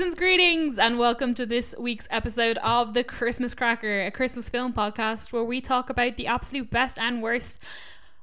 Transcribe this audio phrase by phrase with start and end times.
[0.00, 4.72] Season's greetings and welcome to this week's episode of The Christmas Cracker, a Christmas film
[4.72, 7.58] podcast where we talk about the absolute best and worst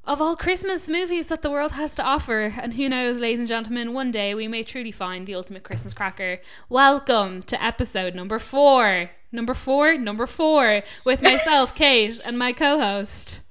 [0.03, 2.51] of all Christmas movies that the world has to offer.
[2.59, 5.93] And who knows, ladies and gentlemen, one day we may truly find the ultimate Christmas
[5.93, 6.39] cracker.
[6.67, 9.11] Welcome to episode number four.
[9.31, 13.41] Number four, number four, with myself, Kate, and my co host,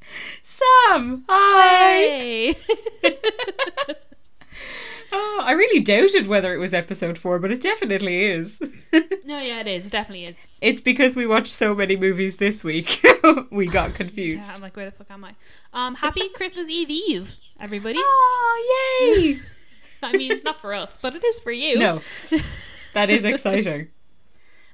[0.43, 1.25] Sam.
[1.29, 2.57] Hi.
[3.03, 3.95] Hey!
[5.19, 8.61] Oh, I really doubted whether it was episode four, but it definitely is.
[9.25, 9.87] no, yeah, it is.
[9.87, 10.47] It definitely is.
[10.61, 13.03] it's because we watched so many movies this week.
[13.51, 14.47] we got confused.
[14.47, 15.35] Yeah, I'm like, where the fuck am I?
[15.73, 17.99] Um, happy Christmas Eve Eve, everybody.
[17.99, 19.39] Oh, yay!
[20.03, 21.79] I mean, not for us, but it is for you.
[21.79, 22.03] no,
[22.93, 23.89] that is exciting.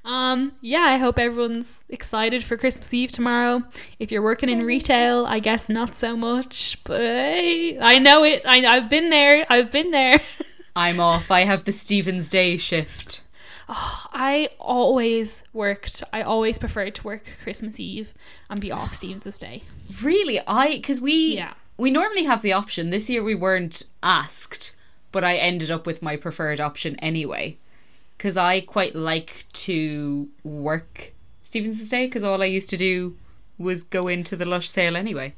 [0.05, 3.63] Um, yeah, I hope everyone's excited for Christmas Eve tomorrow.
[4.01, 8.43] If you're working in retail, I guess not so much, but hey, I know it.
[8.45, 9.47] I, I've been there.
[9.49, 10.21] I've been there.
[10.77, 11.31] I'm off.
[11.31, 13.23] I have the Stephen's Day shift.
[13.69, 16.03] I always worked.
[16.13, 18.13] I always preferred to work Christmas Eve
[18.51, 19.63] and be off Stephen's Day.
[20.03, 21.55] Really, I because we Yeah.
[21.77, 22.91] we normally have the option.
[22.91, 24.75] This year we weren't asked,
[25.13, 27.57] but I ended up with my preferred option anyway.
[28.23, 33.17] Because I quite like to work Stephen's Day because all I used to do
[33.59, 35.35] was go into the Lush sale anyway.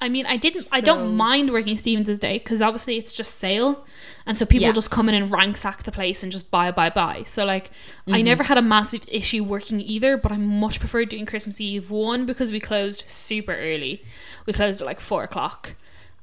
[0.00, 0.68] I mean, I didn't.
[0.70, 3.84] I don't mind working Stephen's Day because obviously it's just sale,
[4.26, 4.72] and so people Yeah.
[4.72, 7.24] just come in and ransack the place and just buy, buy, buy.
[7.24, 7.66] So like,
[8.06, 8.14] Mm-hmm.
[8.14, 11.90] I never had a massive issue working either, but I much preferred doing Christmas Eve.
[11.90, 14.04] One because we closed super early,
[14.46, 15.74] we closed at like four o'clock,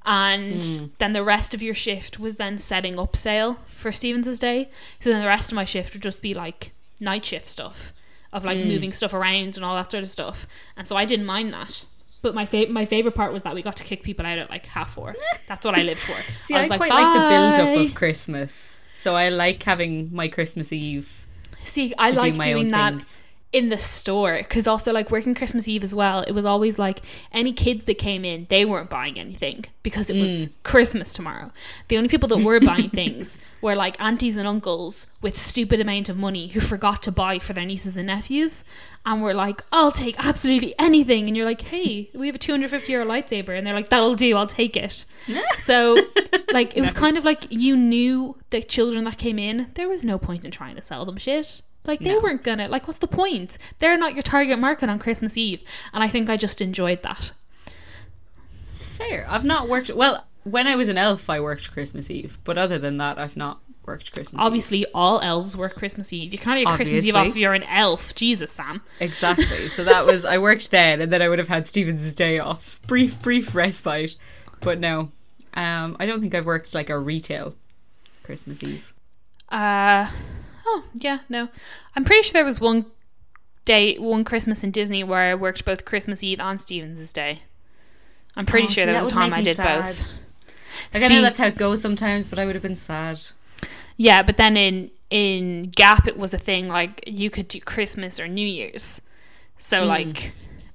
[0.08, 0.90] and Mm.
[1.00, 4.70] then the rest of your shift was then setting up sale for Stephen's Day.
[5.02, 7.94] So then the rest of my shift would just be like night shift stuff
[8.34, 8.68] of like Mm.
[8.68, 10.48] moving stuff around and all that sort of stuff.
[10.78, 11.86] And so I didn't mind that.
[12.22, 14.50] But my fa- my favorite part was that we got to kick people out at
[14.50, 15.16] like half four.
[15.48, 16.16] That's what I lived for.
[16.46, 20.28] See, I, was quite like the build up of Christmas, so I like having my
[20.30, 21.26] Christmas Eve.
[21.64, 23.18] See, I do like my doing own that things.
[23.54, 26.20] In the store because also like working Christmas Eve as well.
[26.22, 30.16] It was always like any kids that came in, they weren't buying anything because it
[30.18, 30.22] Mm.
[30.22, 31.52] was Christmas tomorrow.
[31.88, 36.10] The only people that were buying things were like aunties and uncles with stupid amount
[36.10, 38.66] of money who forgot to buy for their nieces and nephews
[39.06, 42.92] and were like, "I'll take absolutely anything." And you're like, "Hey, we have a 250
[42.92, 44.36] euro lightsaber," and they're like, "That'll do.
[44.36, 45.06] I'll take it."
[45.58, 45.98] So,
[46.52, 49.68] like, it was kind of like you knew the children that came in.
[49.76, 51.62] There was no point in trying to sell them shit.
[51.86, 52.20] Like they No.
[52.20, 52.68] weren't gonna.
[52.68, 53.58] Like, what's the point?
[53.80, 55.62] They're not your target market on Christmas Eve,
[55.94, 57.32] and I think I just enjoyed that.
[58.74, 59.26] Fair.
[59.30, 59.90] I've not worked.
[59.94, 63.38] Well, when I was an elf, I worked Christmas Eve, but other than that, I've
[63.38, 64.34] not worked Christmas.
[64.42, 64.46] Eve.
[64.46, 66.34] Obviously, all elves work Christmas Eve.
[66.34, 68.14] You can't have your Christmas Eve off if you're an elf.
[68.16, 68.82] Jesus, Sam.
[69.00, 69.68] Exactly.
[69.68, 72.80] So that was I worked then, and then I would have had Stephen's day off.
[72.88, 74.16] Brief, brief respite.
[74.60, 75.12] But no,
[75.54, 77.56] um, I don't think I've worked like a retail
[78.24, 78.94] Christmas Eve.
[79.50, 80.10] Uh,
[80.68, 81.50] oh yeah, no.
[81.96, 82.86] I'm pretty sure there was one
[83.66, 87.42] day, one Christmas in Disney where I worked both Christmas Eve and Stephen's Day.
[88.36, 89.86] I'm pretty Oh, sure see, there that was a time I did sad.
[89.86, 90.18] both.
[90.94, 93.22] Like I See- know that's how it goes sometimes, but I would have been sad.
[93.98, 98.20] Yeah, but then in in Gap it was a thing like you could do Christmas
[98.20, 99.02] or New Year's.
[99.58, 99.88] So hmm.
[99.88, 100.34] like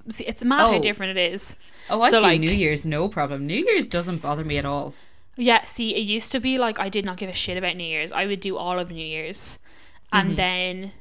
[0.09, 0.75] see, it's mad how.
[0.75, 0.81] Oh.
[0.81, 1.55] different it is.
[1.89, 3.45] Oh, I So, do like- New Year's, no problem.
[3.47, 4.93] New Year's doesn't bother me at all.
[5.35, 7.83] Yeah, see, it used to be like I did not give a shit about New
[7.85, 8.11] Year's.
[8.11, 9.57] I would do all of New Year's.
[10.13, 10.35] And Mm-hmm.
[10.37, 10.91] then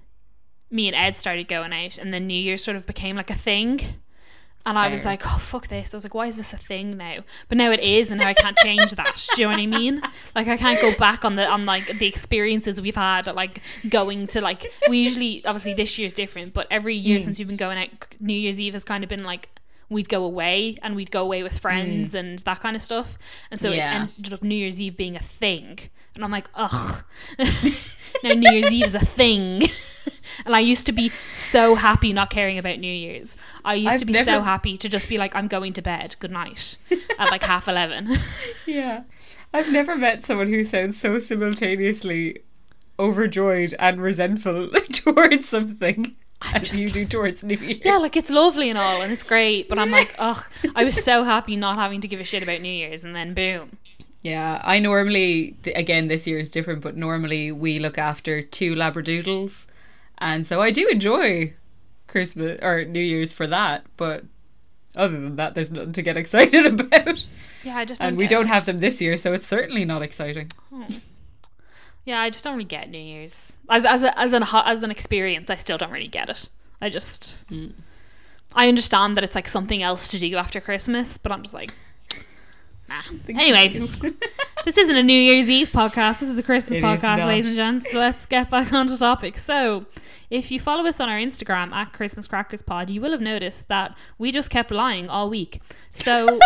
[0.71, 3.35] me and Ed started going out and then New Year's sort of became like a
[3.35, 3.81] thing.
[4.65, 5.93] And I was like, oh fuck this.
[5.93, 7.25] I was like, why is this a thing now?
[7.49, 9.27] But now it is and now I can't change that.
[9.35, 10.01] Do you know what I mean?
[10.37, 14.29] Like I can't go back on the on like the experiences we've had like going
[14.29, 17.23] to like we usually obviously this year's different, but every year Mm.
[17.23, 17.91] since we've been going out
[18.21, 19.49] New Year's Eve has kind of been like
[19.91, 23.19] we'd go away and we'd go away with friends and that kind of stuff.
[23.51, 23.77] And so Mm.
[23.77, 24.05] Yeah.
[24.05, 25.81] it ended up New Year's Eve being a thing.
[26.15, 27.05] And I'm like, ugh.
[27.39, 29.63] now New Year's Eve is a thing.
[30.45, 33.37] and I used to be so happy not caring about New Year's.
[33.65, 36.17] I used I've to be so happy to just be like, I'm going to bed.
[36.19, 36.77] Good night.
[37.19, 38.17] At like half 11.
[38.67, 39.03] Yeah.
[39.55, 42.43] I've never met someone who sounds so simultaneously
[42.99, 46.17] overjoyed and resentful towards something
[46.55, 47.79] as just you do towards New Year.
[47.85, 49.69] yeah, like it's lovely and all, and it's great.
[49.69, 50.45] But I'm like, ugh.
[50.75, 53.05] I was so happy not having to give a shit about New Year's.
[53.05, 53.79] And then boom.
[54.23, 59.67] Yeah, I normally, again, this year is different, but normally we look after two Labradoodles.
[60.19, 61.55] And so I do enjoy
[62.07, 63.85] Christmas or New Year's for that.
[63.97, 64.25] But
[64.95, 67.27] other than that, there's nothing to get excited about.
[67.65, 68.49] Yeah, I just don't And we don't it.
[68.49, 70.51] have them this year, so it's certainly not exciting.
[70.71, 70.85] Hmm.
[72.05, 74.91] Yeah, I just don't really get New Year's as as a, as an as an
[74.91, 75.51] experience.
[75.51, 76.49] I still don't really get it.
[76.81, 77.69] I just hmm.
[78.55, 81.73] I understand that it's like something else to do after Christmas, but I'm just like,
[82.93, 83.03] nah.
[83.29, 83.89] Anyway,
[84.65, 86.21] this isn't a New Year's Eve podcast.
[86.21, 87.91] This is a Christmas It is podcast, ladies and gents.
[87.91, 89.39] So let's get back onto topic.
[89.39, 89.87] So,
[90.31, 93.69] if you follow us on our Instagram at Christmas Crackers Pod, you will have noticed
[93.69, 95.61] that we just kept lying all week.
[95.93, 96.39] So,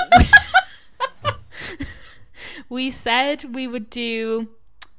[2.68, 4.48] we said we would do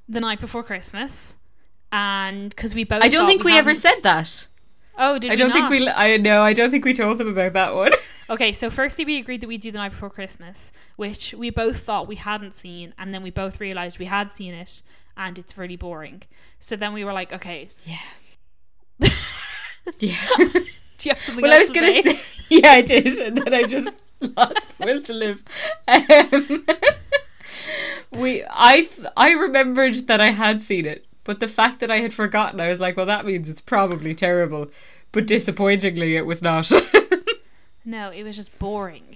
[0.08, 1.36] the night before Christmas,
[1.92, 4.48] and because we both, I don't think we, ever said that.
[4.98, 5.88] Oh, did I don't think we.
[5.88, 6.42] I know.
[6.42, 7.92] I don't think we told them about that one.
[8.30, 11.80] Okay, so firstly, we agreed that we'd do the night before Christmas, which we both
[11.80, 14.82] thought we hadn't seen, and then we both realized we had seen it,
[15.16, 16.24] and it's really boring.
[16.60, 18.00] So then we were like, okay, Yeah.
[20.00, 20.18] yeah.
[20.38, 20.60] do
[21.04, 22.16] you have something well, I was to gonna say?
[22.16, 22.20] say.
[22.50, 25.44] Yeah, I did, and then I just lost the will to live.
[25.88, 26.66] Um,
[28.12, 28.44] we.
[28.50, 28.90] I.
[29.16, 32.70] I remembered that I had seen it, but the fact that I had forgotten, I
[32.70, 34.72] was like, well, that means it's probably terrible.
[35.12, 36.72] But disappointingly, it was not.
[37.88, 39.16] No, it was just boring.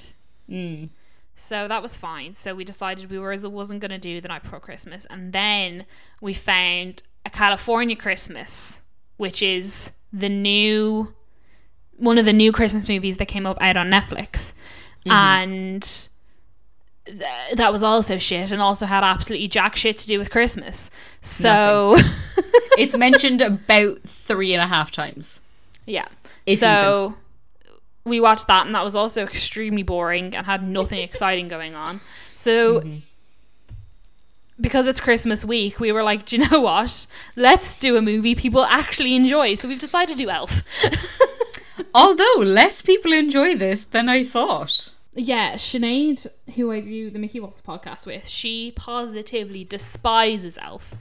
[0.49, 0.89] mm.
[1.35, 2.33] So that was fine.
[2.33, 5.85] So we decided we were wasn't going to do the night before Christmas, and then
[6.21, 8.81] we found a California Christmas,
[9.17, 11.13] which is the new
[11.97, 14.53] one of the new Christmas movies that came up out on Netflix,
[15.05, 16.07] and
[17.05, 20.91] th- that was also shit, and also had absolutely jack shit to do with Christmas.
[21.21, 21.97] So
[22.77, 25.39] It's mentioned about three and a half times.
[25.85, 26.07] yeah,
[26.45, 27.15] If so.
[28.03, 32.01] We watched that, and that was also extremely boring and had nothing exciting going on.
[32.35, 32.97] So, mm-hmm.
[34.59, 37.05] because it's Christmas week, we were like, do you know what?
[37.35, 39.53] Let's do a movie people actually enjoy.
[39.53, 40.63] So we've decided to do Elf.
[41.93, 44.89] Although less people enjoy this than I thought.
[45.13, 46.25] Yeah, Sinead,
[46.55, 50.95] who I do the Mickey Wolf podcast with, she positively despises Elf.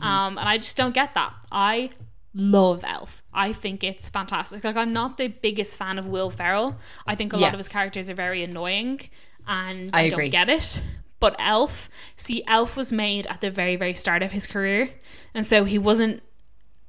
[0.00, 1.34] Um, and I just don't get that.
[1.50, 1.90] I
[2.34, 3.22] love Elf.
[3.34, 4.62] I think it's fantastic.
[4.62, 6.76] Like, I'm not the biggest fan of Will Ferrell.
[7.06, 9.00] I think a lot of his characters are very annoying
[9.46, 10.80] and I I, don't get it.
[11.20, 14.90] But Elf, see, Elf was made at the very, very start of his career.
[15.34, 16.22] And so he wasn't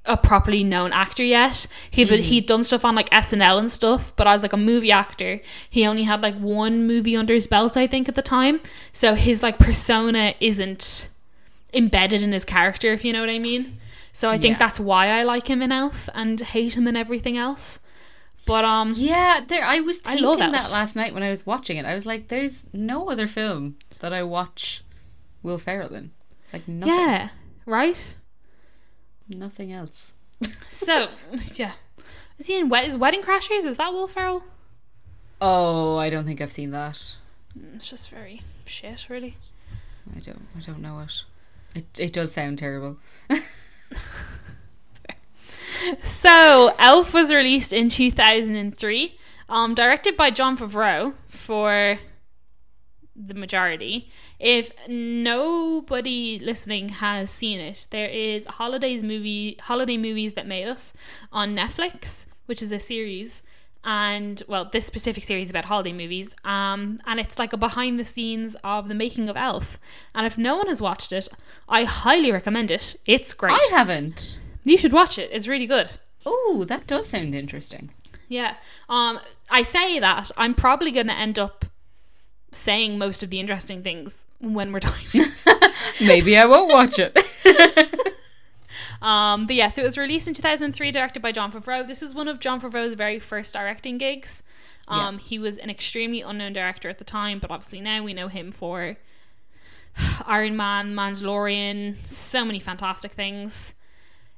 [0.05, 1.67] a properly known actor yet.
[1.91, 4.91] He'd been, he'd done stuff on like SNL and stuff, but as like a movie
[4.91, 8.59] actor, he only had like one movie under his belt, I think, at the time.
[8.91, 11.09] So his like persona isn't
[11.73, 13.77] embedded in his character, if you know what I mean.
[14.11, 14.59] So I think Yeah.
[14.59, 17.79] that's why I like him in Elf and hate him in everything else.
[18.47, 19.63] But um, Yeah, there.
[19.63, 20.71] I was I thinking love that Elf.
[20.71, 21.85] last night when I was watching it.
[21.85, 24.83] I was like, "There's no other film that I watch
[25.43, 26.11] Will Ferrell in.
[26.51, 27.29] Like nothing, yeah,
[27.67, 28.15] right.
[29.29, 30.11] Nothing else."
[30.67, 31.09] So
[31.55, 31.73] yeah,
[32.37, 33.65] is he in Wed- is Wedding Crashers?
[33.65, 34.43] Is that Will Ferrell?
[35.41, 37.13] Oh, I don't think I've seen that.
[37.75, 39.37] It's just very shit, really.
[40.15, 40.47] I don't.
[40.57, 41.23] I don't know it.
[41.75, 42.97] It it does sound terrible.
[46.03, 49.17] So, Elf was released in 2003,
[49.47, 51.99] um, directed by Jon Favreau for
[53.15, 54.11] the majority.
[54.39, 60.93] If nobody listening has seen it, there is holidays movie, holiday movies that made us
[61.31, 63.43] on Netflix, which is a series.
[63.83, 68.03] And well, this specific series about holiday movies, um, and it's like a behind the
[68.03, 69.79] scenes of the making of Elf.
[70.13, 71.29] And if no one has watched it,
[71.67, 72.97] I highly recommend it.
[73.05, 73.53] It's great.
[73.53, 74.37] I haven't.
[74.65, 75.29] You should watch it.
[75.31, 75.91] It's really good.
[76.25, 77.91] Oh, that does sound interesting.
[78.27, 78.55] Yeah.
[78.89, 79.19] Um
[79.49, 81.65] I say that I'm probably going to end up
[82.51, 85.25] saying most of the interesting things when we're talking.
[86.01, 87.17] Maybe I won't watch it.
[89.01, 91.85] um but yeah, so it was released in 2003 directed by Jon Favreau.
[91.85, 94.43] This is one of Jon Favreau's very first directing gigs.
[94.87, 98.27] Um he was an extremely unknown director at the time, but obviously now we know
[98.27, 98.97] him for
[100.25, 103.73] Iron Man, Mandalorian, so many fantastic things.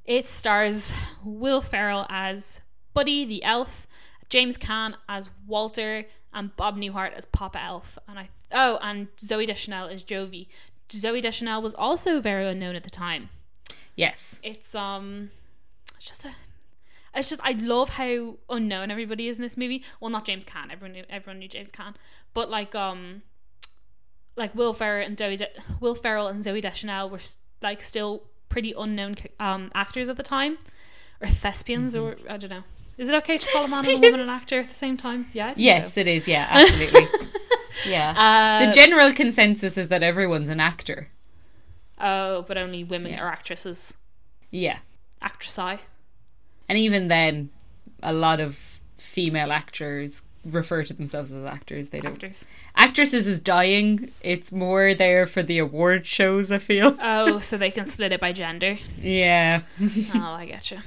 [0.06, 2.62] It stars Will Ferrell as
[2.94, 3.88] Buddy the elf,
[4.30, 7.98] James Caan as Walter, and Bob Newhart as Papa Elf.
[8.08, 10.48] And I oh, and Zooey Deschanel as Jovie.
[10.90, 13.30] Zooey Deschanel was also very unknown at the time.
[13.96, 14.38] yes.
[14.44, 15.30] It's um,
[15.98, 16.32] it's just a.
[17.14, 19.84] It's just I love how unknown everybody is in this movie.
[20.00, 20.72] Well, not James Caan.
[20.72, 21.96] Everyone knew everyone knew James Caan,
[22.34, 23.22] but like um,
[24.38, 25.50] like Will Ferrell and Zooey De-
[25.82, 27.20] Will Ferrell and Zooey Deschanel were
[27.62, 30.58] like still pretty unknown um actors at the time,
[31.20, 32.64] or thespians, or I don't know.
[33.02, 34.96] Is it okay to call a man and a woman an actor at the same
[34.96, 35.28] time?
[35.34, 35.56] Yeah.
[35.58, 36.02] Yes, so.
[36.02, 36.28] it is.
[36.28, 37.08] Yeah, absolutely.
[37.88, 38.12] yeah.
[38.62, 41.08] Uh, the general consensus is that everyone's an actor.
[42.00, 43.24] oh, but only women Yeah.
[43.24, 43.96] are actresses.
[44.52, 44.78] Yeah.
[45.20, 45.80] Actress eye.
[46.70, 47.50] And even then,
[48.04, 51.90] a lot of female actors refer to themselves as actors.
[51.90, 52.14] They don't.
[52.14, 52.46] Actors.
[52.76, 54.12] Actresses is dying.
[54.22, 56.96] It's more there for the award shows, I feel.
[57.02, 58.78] Oh, so they can split it by gender.
[59.00, 59.62] Yeah.
[60.14, 60.78] oh, I get you.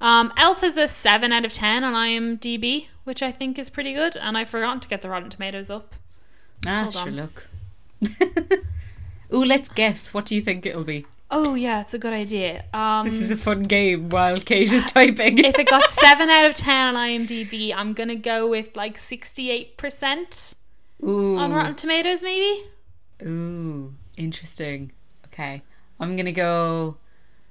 [0.00, 3.94] Um, Elf is a 7 out of 10 on IMDb, which I think is pretty
[3.94, 4.16] good.
[4.16, 5.94] And I forgot to get the Rotten Tomatoes up.
[6.66, 7.16] ah, Hold sure, on.
[7.16, 7.46] look.
[9.34, 10.14] Ooh, let's guess.
[10.14, 11.06] What do you think it'll be?
[11.30, 12.64] Oh yeah, it's a good idea.
[12.72, 15.36] Um, This is a fun game while Kate is typing.
[15.38, 19.76] if it got seven out of ten on IMDb, I'm gonna go with like sixty-eight
[19.76, 20.54] percent
[21.04, 21.36] Ooh.
[21.36, 22.62] on Rotten Tomatoes, maybe.
[23.26, 24.92] Ooh, interesting.
[25.26, 25.60] Okay.
[26.00, 26.96] I'm gonna go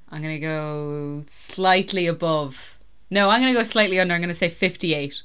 [0.09, 2.79] I'm gonna go slightly above.
[3.09, 4.13] No, I'm gonna go slightly under.
[4.13, 5.21] I'm gonna say 58.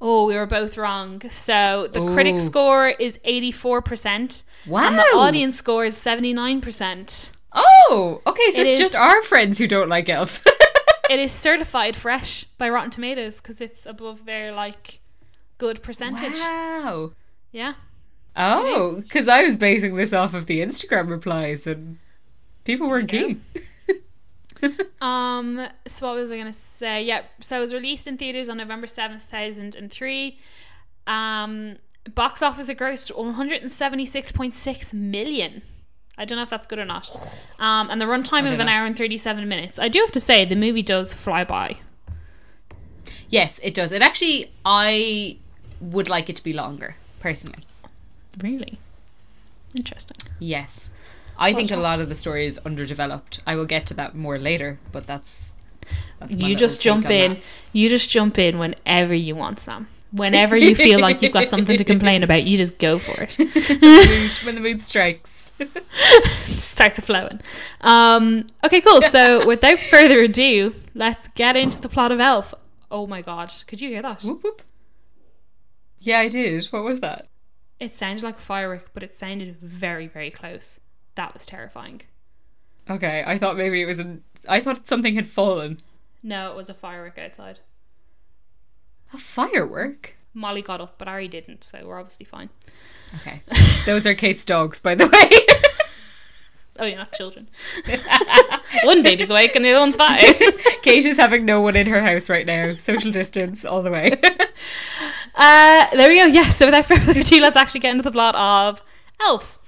[0.00, 1.22] Oh, we were both wrong.
[1.30, 4.88] So the critic score is eighty-four percent, Wow.
[4.88, 7.32] and the audience score is seventy-nine percent.
[7.52, 8.50] Oh, okay.
[8.52, 10.44] So It it's is- just our friends who don't like Elf.
[11.10, 15.00] It is certified fresh by Rotten Tomatoes because it's above their like
[15.58, 16.32] good percentage.
[16.32, 17.12] wow.
[17.52, 17.74] Yeah.
[18.34, 21.98] Oh, because I was basing this off of the Instagram replies and
[22.64, 23.42] people weren't There keen.
[25.00, 25.68] Um.
[25.86, 27.02] So what was I gonna say?
[27.02, 27.22] Yeah.
[27.40, 30.38] So it was released in theaters on November seventh, thousand and three.
[31.06, 31.76] Um.
[32.14, 35.62] Box office it grossed one hundred and seventy-six point six million.
[36.16, 37.10] I don't know if that's good or not.
[37.58, 37.90] Um.
[37.90, 38.72] And the runtime of an know.
[38.72, 39.78] hour and thirty-seven minutes.
[39.78, 41.78] I do have to say the movie does fly by.
[43.28, 43.90] Yes, it does.
[43.90, 45.38] It actually, I
[45.80, 47.64] would like it to be longer, personally.
[48.38, 48.78] Really
[49.74, 50.18] interesting.
[50.38, 50.90] Yes.
[51.38, 53.40] I think a lot of the story is underdeveloped.
[53.46, 55.52] I will get to that more later, but that's.
[56.18, 57.34] that's You just jump in.
[57.34, 57.42] that.
[57.72, 59.88] You just jump in whenever you want, Sam.
[60.12, 63.36] Whenever you feel like you've got something to complain about, you just go for it.
[64.46, 65.50] When the mood strikes.
[66.46, 67.40] starts flowing.
[67.80, 69.02] Um, okay, cool.
[69.02, 72.54] So without further ado, let's get into the plot of Elf.
[72.90, 74.22] Oh my god, could you hear that?
[74.22, 74.62] whoop, whoop.
[76.00, 76.66] Yeah, I did.
[76.66, 77.28] What was that?
[77.80, 80.78] It sounded like a firework, but it sounded very, very close.
[81.14, 82.02] That was terrifying.
[82.88, 84.22] Okay, I thought maybe it was an.
[84.48, 85.78] I thought something had fallen.
[86.22, 87.60] No, it was a firework outside.
[89.12, 90.14] A firework?
[90.34, 92.50] Molly got up, but Ari didn't, so we're obviously fine.
[93.16, 93.42] Okay.
[93.86, 95.30] Those are Kate's dogs, by the way.
[96.76, 97.48] Oh, not children.
[98.82, 100.18] One baby's awake and the other one's fine.
[100.82, 102.74] Kate is having no one in her house right now.
[102.78, 104.20] Social distance all the way.
[105.36, 106.26] Uh, there we go.
[106.26, 106.56] Yes.
[106.56, 108.82] so without further ado, let's actually get into the plot of
[109.20, 109.58] Elf.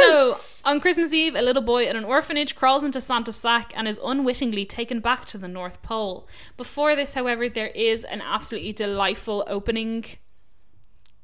[0.00, 3.88] So on Christmas Eve, a little boy at an orphanage crawls into Santa's sack and
[3.88, 6.28] is unwittingly taken back to the North Pole.
[6.56, 10.04] Before this, however, there is an absolutely delightful opening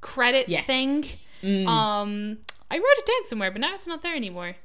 [0.00, 0.64] credit Yes.
[0.66, 1.04] thing.
[1.42, 2.38] Um,
[2.70, 4.56] I wrote it down somewhere, but now it's not there anymore.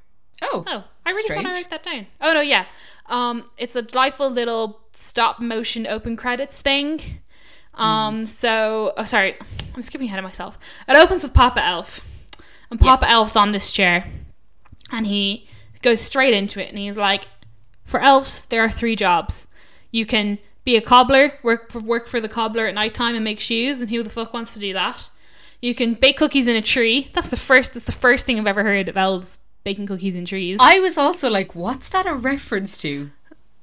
[0.42, 0.64] oh.
[0.66, 1.58] Oh, I really thought I Strange.
[1.66, 2.08] wrote that down.
[2.22, 2.66] Oh no, yeah.
[3.08, 7.20] Um, it's a delightful little stop motion open credits thing.
[7.74, 9.36] Um, so oh sorry,
[9.76, 10.58] I'm skipping ahead of myself.
[10.88, 12.00] It opens with Papa Elf,
[12.72, 14.06] and Papa Elf's on this chair,
[14.92, 15.48] and he
[15.82, 17.28] goes straight into it, and he's like,
[17.86, 19.48] "For elves, there are three jobs.
[19.92, 23.40] You can be a cobbler, work for, work for the cobbler at nighttime and make
[23.40, 25.10] shoes, and who the fuck wants to do that?
[25.62, 27.10] You can bake cookies in a tree.
[27.14, 27.74] That's the first.
[27.74, 30.58] That's the first thing I've ever heard of elves baking cookies in trees.
[30.62, 33.12] I was also like, what's that a reference to?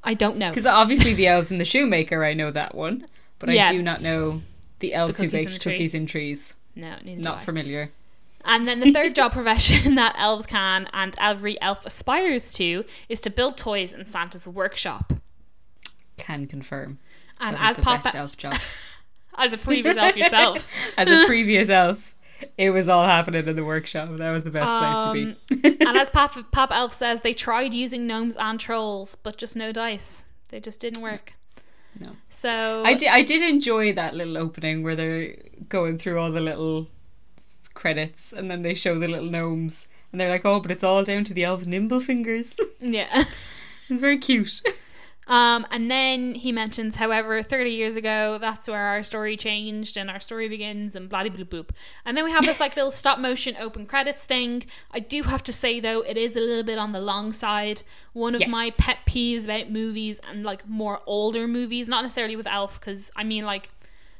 [0.04, 0.50] I don't know.
[0.50, 3.06] Because obviously the elves and the shoemaker, I know that one,
[3.38, 3.68] but Yeah.
[3.68, 4.42] I do not know
[4.80, 5.72] the elves who cookies in baked tree.
[5.72, 6.52] cookies in trees.
[6.74, 7.90] No, neither Not familiar.
[8.46, 13.20] And then the third job profession that elves can and every elf aspires to is
[13.22, 15.12] to build toys in Santa's workshop.
[16.16, 16.98] Can confirm.
[17.38, 18.56] And as Papa, best elf job.
[19.36, 22.14] as a previous elf yourself, As a previous elf,
[22.56, 24.08] it was all happening in the workshop.
[24.12, 25.12] That was the best place to
[25.60, 25.68] be.
[25.68, 29.56] Um, and as Papa, Papa Elf says, they tried using gnomes and trolls, but just
[29.56, 30.26] no dice.
[30.48, 31.34] They just didn't work.
[31.98, 32.10] No.
[32.28, 35.36] So I did, I did enjoy that little opening where they're
[35.68, 36.88] going through all the little
[37.86, 41.04] credits and then they show the little gnomes and they're like, oh, but it's all
[41.04, 42.56] down to the elves' nimble fingers.
[42.80, 43.24] yeah.
[43.88, 44.60] it's very cute.
[45.28, 50.08] Um, and then he mentions, however, 30 years ago, that's where our story changed and
[50.08, 51.70] our story begins and blah blah boop.
[52.04, 54.64] And then we have this like little stop motion open credits thing.
[54.92, 57.82] I do have to say though, it is a little bit on the long side.
[58.12, 58.50] One of Yes.
[58.50, 63.10] my pet peeves about movies and like more older movies, not necessarily with Elf, because
[63.16, 63.68] I mean like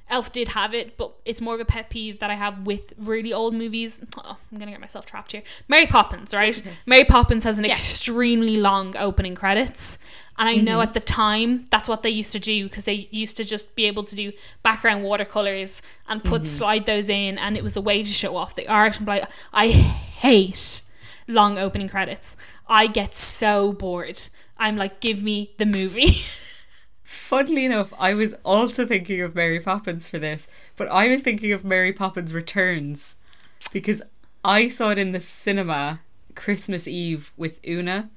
[0.08, 2.92] Elf did have it, but it's more of a pet peeve that I have with
[2.96, 4.02] really old movies.
[4.28, 5.42] Oh, I'm gonna get myself trapped here.
[5.68, 6.60] Mary Poppins, right?
[6.86, 9.98] Mary Poppins has an extremely long opening credits,
[10.38, 10.82] and I know mm-hmm.
[10.82, 13.84] at the time that's what they used to do because they used to just be
[13.84, 14.32] able to do
[14.62, 16.50] background watercolors and put mm-hmm.
[16.50, 18.98] slide those in, and it was a way to show off the art.
[18.98, 20.82] And like, I hate
[21.28, 22.36] long opening credits.
[22.68, 24.20] I get so bored.
[24.58, 26.16] I'm like, give me the movie.
[27.16, 30.46] Funnily enough, I was also thinking of Mary Poppins for this,
[30.76, 33.16] but I was thinking of Mary Poppins Returns
[33.72, 34.00] because
[34.44, 36.02] I saw it in the cinema
[36.36, 38.10] Christmas Eve with Una,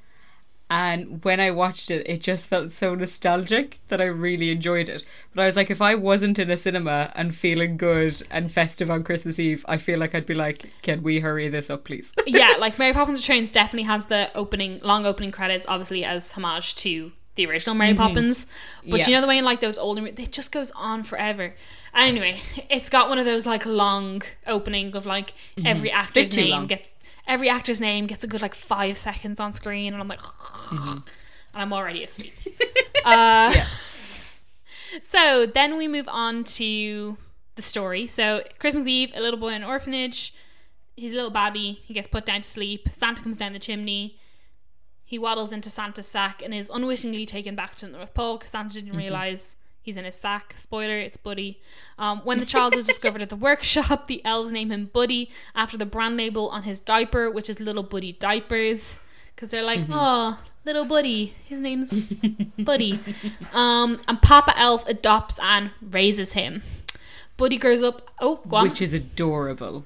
[0.70, 5.04] And when I watched it, it just felt so nostalgic that I really enjoyed it.
[5.34, 8.92] But I was like, if I wasn't in a cinema and feeling good and festive
[8.92, 12.12] on Christmas Eve, I feel like I'd be like, can we hurry this up, please?
[12.28, 16.76] yeah, like Mary Poppins Returns definitely has the opening, long opening credits, obviously as homage
[16.76, 17.14] to
[17.46, 18.46] the original Mary Poppins.
[18.46, 18.52] But
[18.86, 18.96] Mm-hmm.
[18.98, 19.08] Yeah.
[19.08, 21.54] you know the way in like those older, it just goes on forever.
[21.96, 25.34] Anyway, it's got one of those like long opening of like
[25.66, 26.42] every actor's Mm-hmm.
[26.42, 26.68] name long.
[26.68, 26.96] gets
[27.28, 30.98] every actor's name gets a good like five seconds on screen, and I'm like, Mm-hmm.
[31.54, 32.34] and I'm already asleep.
[33.06, 33.54] uh,
[35.02, 37.18] So then we move on to
[37.56, 38.08] the story.
[38.08, 40.34] So Christmas Eve, a little boy in an orphanage.
[40.96, 41.82] He's a little babby.
[41.86, 42.90] He gets put down to sleep.
[42.90, 44.18] Santa comes down the chimney.
[45.10, 48.52] He waddles into Santa's sack and is unwittingly taken back to the North Pole because
[48.52, 50.54] Santa didn't realize he's in his sack.
[50.56, 51.60] Spoiler, it's Buddy.
[51.98, 55.78] Um, when the child is discovered at the workshop, the elves name him Buddy after
[55.78, 59.00] the brand label on his diaper, which is Little Buddy Diapers.
[59.36, 61.34] Because they're like, oh, little Buddy.
[61.46, 61.92] His name's
[62.60, 63.00] Buddy.
[63.52, 66.62] Um, and Papa Elf adopts and raises him.
[67.36, 68.12] Buddy grows up.
[68.20, 68.70] Oh, go on.
[68.70, 69.86] Which is adorable.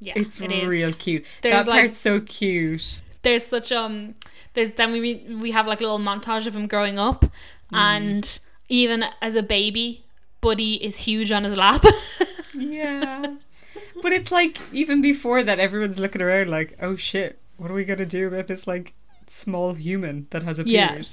[0.00, 0.68] yeah, It's it is.
[0.70, 1.24] real cute.
[1.40, 3.00] There's that like- part's so cute.
[3.22, 4.14] there's such um
[4.54, 7.30] there's then we we have like a little montage of him growing up mm.
[7.72, 10.04] and even as a baby
[10.40, 11.84] buddy is huge on his lap
[12.54, 13.34] Yeah.
[14.02, 17.84] but it's like even before that everyone's looking around like, oh shit, what are we
[17.84, 18.94] gonna do about this like
[19.26, 20.90] small human that has Yeah.
[20.90, 21.08] appeared?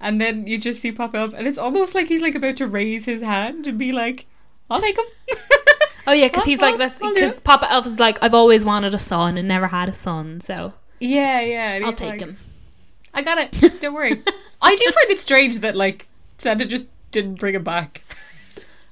[0.00, 2.66] And then you just see pop up and it's almost like he's like about to
[2.66, 4.26] raise his hand and be like,
[4.70, 5.04] I'll take him.
[6.06, 8.98] oh yeah because he's like that's because papa elf is like i've always wanted a
[8.98, 11.72] son and never had a son so yeah, yeah.
[11.72, 12.38] and i'll take like, him
[13.14, 13.80] I got it.
[13.80, 14.22] Don't worry.
[14.62, 16.06] I do find it strange that like
[16.38, 18.02] Santa just didn't bring him back.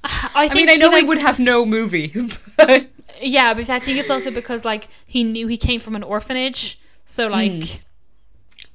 [0.03, 2.13] i I mean, I know like- would have no movie,
[2.57, 2.87] but
[3.21, 6.79] yeah but i think it's also because like he knew he came from an orphanage
[7.05, 7.77] so like Hmm.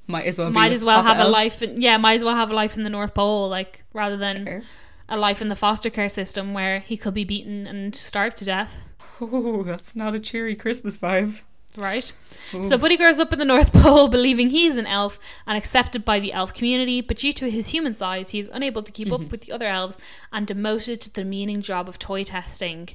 [0.06, 2.50] might as well might as well have a life in, yeah might as well have
[2.50, 4.62] a life in the north pole like rather than
[5.08, 8.44] a life in the foster care system where he could be beaten and starved to
[8.44, 8.80] death
[9.18, 11.40] Oh, that's not a cheery Christmas vibe.
[11.76, 12.12] Right?
[12.54, 12.64] Ooh.
[12.64, 16.20] So Buddy grows up in the North Pole believing he's an elf and accepted by
[16.20, 19.20] the elf community, but due to his human size, he is unable to keep up
[19.20, 19.30] mm-hmm.
[19.30, 19.98] with the other elves
[20.32, 22.90] and demoted to the demeaning job of toy testing.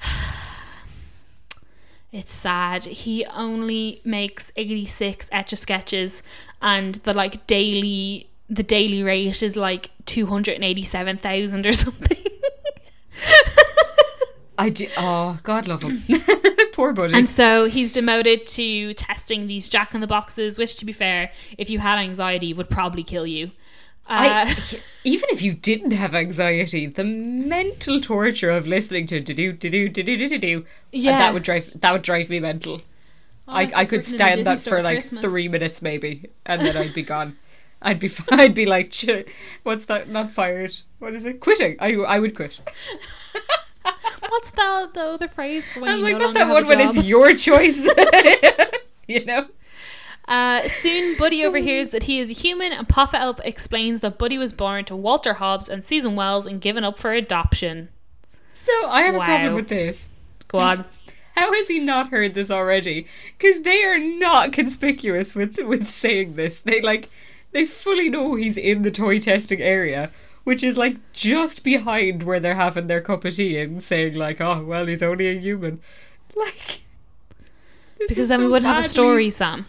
[2.12, 2.86] It's sad.
[2.86, 6.24] He only makes 86 etch a sketches
[6.60, 12.18] and the like daily the daily rate is like 287,000 or something.
[14.60, 14.88] I do.
[14.96, 16.02] Oh, God love him.
[16.72, 17.14] Poor buddy.
[17.14, 21.32] And so he's demoted to testing these jack in the boxes, which, to be fair,
[21.58, 23.52] if you had anxiety, would probably kill you.
[24.08, 24.56] Uh, I,
[25.04, 29.88] even if you didn't have anxiety, the mental torture of listening to do do do
[29.88, 31.18] do do do do do Yeah.
[31.18, 32.82] that would drive that would drive me mental.
[33.48, 35.22] oh, I, it's I could working in a stand that for like Christmas.
[35.22, 37.36] three minutes maybe, and then I'd be gone.
[37.82, 38.92] I'd be I'd be like,
[39.62, 40.08] what's that?
[40.08, 40.76] Not fired.
[40.98, 41.40] What is it?
[41.40, 41.76] Quitting.
[41.78, 42.58] I I would quit.
[44.28, 46.66] What's the, the other phrase for when I was you like, no longer that one
[46.66, 47.76] when it's your choice.
[49.06, 49.46] you know.
[50.28, 54.38] Uh, soon, Buddy overhears that he is a human, and Papa Elf explains that Buddy
[54.38, 57.88] was born to Walter Hobbs and Susan Wells and given up for adoption.
[58.54, 60.08] So I have a problem with this.
[60.46, 60.84] Go on.
[61.34, 63.06] How has he not heard this already?
[63.38, 66.60] Because they are not conspicuous with with saying this.
[66.60, 67.08] They like
[67.52, 70.10] they fully know he's in the toy testing area,
[70.44, 74.40] which is like just behind where they're having their cup of tea and saying like,
[74.40, 75.80] "Oh well, he's only a human."
[76.36, 76.82] Like
[78.08, 79.66] Because then we wouldn't have a story, Sam.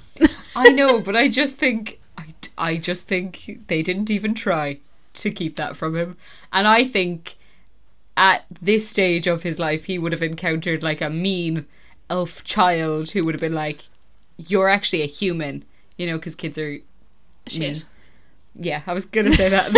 [0.55, 4.79] I know, but I just think I, I just think they didn't even try
[5.15, 6.17] to keep that from him,
[6.53, 7.35] and I think
[8.15, 11.65] at this stage of his life he would have encountered like a mean
[12.09, 13.81] elf child who would have been like,
[14.37, 15.65] "You're actually a human,"
[15.97, 16.77] you know, because kids are.
[17.47, 17.85] Shit.
[18.53, 19.71] Yeah, I was gonna say that.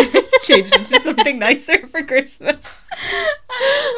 [0.44, 2.58] Change it to something nicer for Christmas.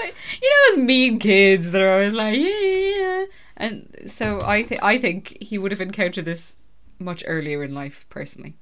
[0.01, 3.25] Like, you know those mean kids that are always like, yeah, yeah, yeah.
[3.57, 6.57] And so I, th- I think he would have encountered this
[6.99, 8.05] much earlier in life.
[8.09, 8.55] Personally,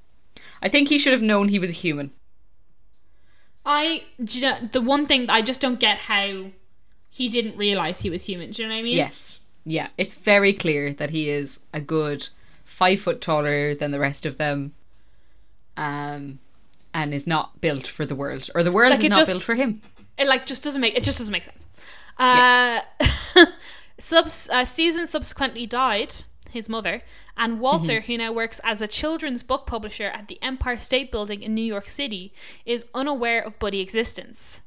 [0.62, 2.12] I think he should have known he was a human.
[3.66, 6.48] I, do you know, the one thing I just don't get how
[7.10, 8.52] he didn't realize he was human.
[8.52, 8.98] Do you know what I mean?
[8.98, 12.30] Yes, yeah, it's very clear that he is a good
[12.66, 14.74] five foot taller than the rest of them,
[15.78, 16.40] um,
[16.94, 19.44] and is not built for the world, or the world Like, is not just- built
[19.44, 19.82] for him.
[20.18, 21.66] it like just doesn't make it just doesn't make sense.
[22.18, 22.82] Uh,
[24.00, 26.14] subs, uh, Susan subsequently died,
[26.52, 27.02] his mother,
[27.36, 28.12] and Walter, Mm-hmm.
[28.12, 31.64] who now works as a children's book publisher at the Empire State Building in New
[31.64, 32.34] York City,
[32.66, 34.62] is unaware of Buddy's existence.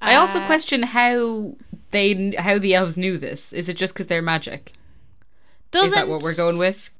[0.00, 1.56] I also Uh, question how
[1.90, 3.52] they how the elves knew this.
[3.52, 4.72] Is it just because they're magic?
[5.70, 6.90] Doesn't Is that what we're going with?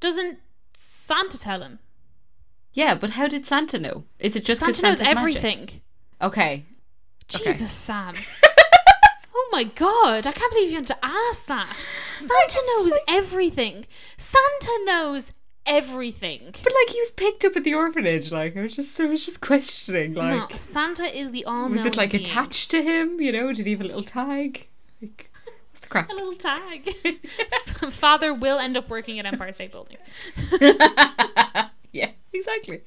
[0.00, 0.38] Doesn't
[0.74, 1.78] Santa tell him?
[2.72, 4.04] Yeah, but how did Santa know?
[4.18, 5.80] Is it just because Santa knows Santa's everything.
[6.20, 6.64] Okay.
[7.34, 7.44] Okay.
[7.44, 8.14] Jesus, Sam.
[9.34, 11.76] oh my god, I can't believe you had to ask that.
[12.18, 13.86] Santa knows everything.
[14.16, 15.32] Santa knows
[15.66, 16.40] everything.
[16.62, 19.24] But like he was picked up at the orphanage, like I was just I was
[19.24, 22.22] just questioning, like no, Santa is the all was it like being.
[22.22, 23.20] attached to him?
[23.20, 24.66] You know, did he have a little tag?
[25.00, 25.30] Like,
[25.70, 26.08] what's the crack?
[26.10, 26.94] A little tag.
[27.90, 29.96] Father will end up working at Empire State Building.
[31.94, 32.80] yeah, exactly.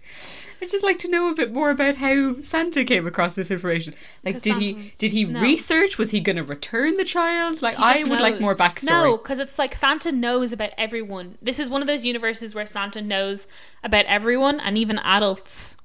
[0.61, 3.93] I'd just like to know a bit more about how Santa came across this information.
[4.23, 5.39] Like, did he did he no.
[5.41, 5.97] research?
[5.97, 7.61] Was he going to return the child?
[7.61, 8.85] Like, I would like more backstory.
[8.89, 11.37] No, because it's like Santa knows about everyone.
[11.41, 13.47] This is one of those universes where Santa knows
[13.83, 15.77] about everyone and even adults.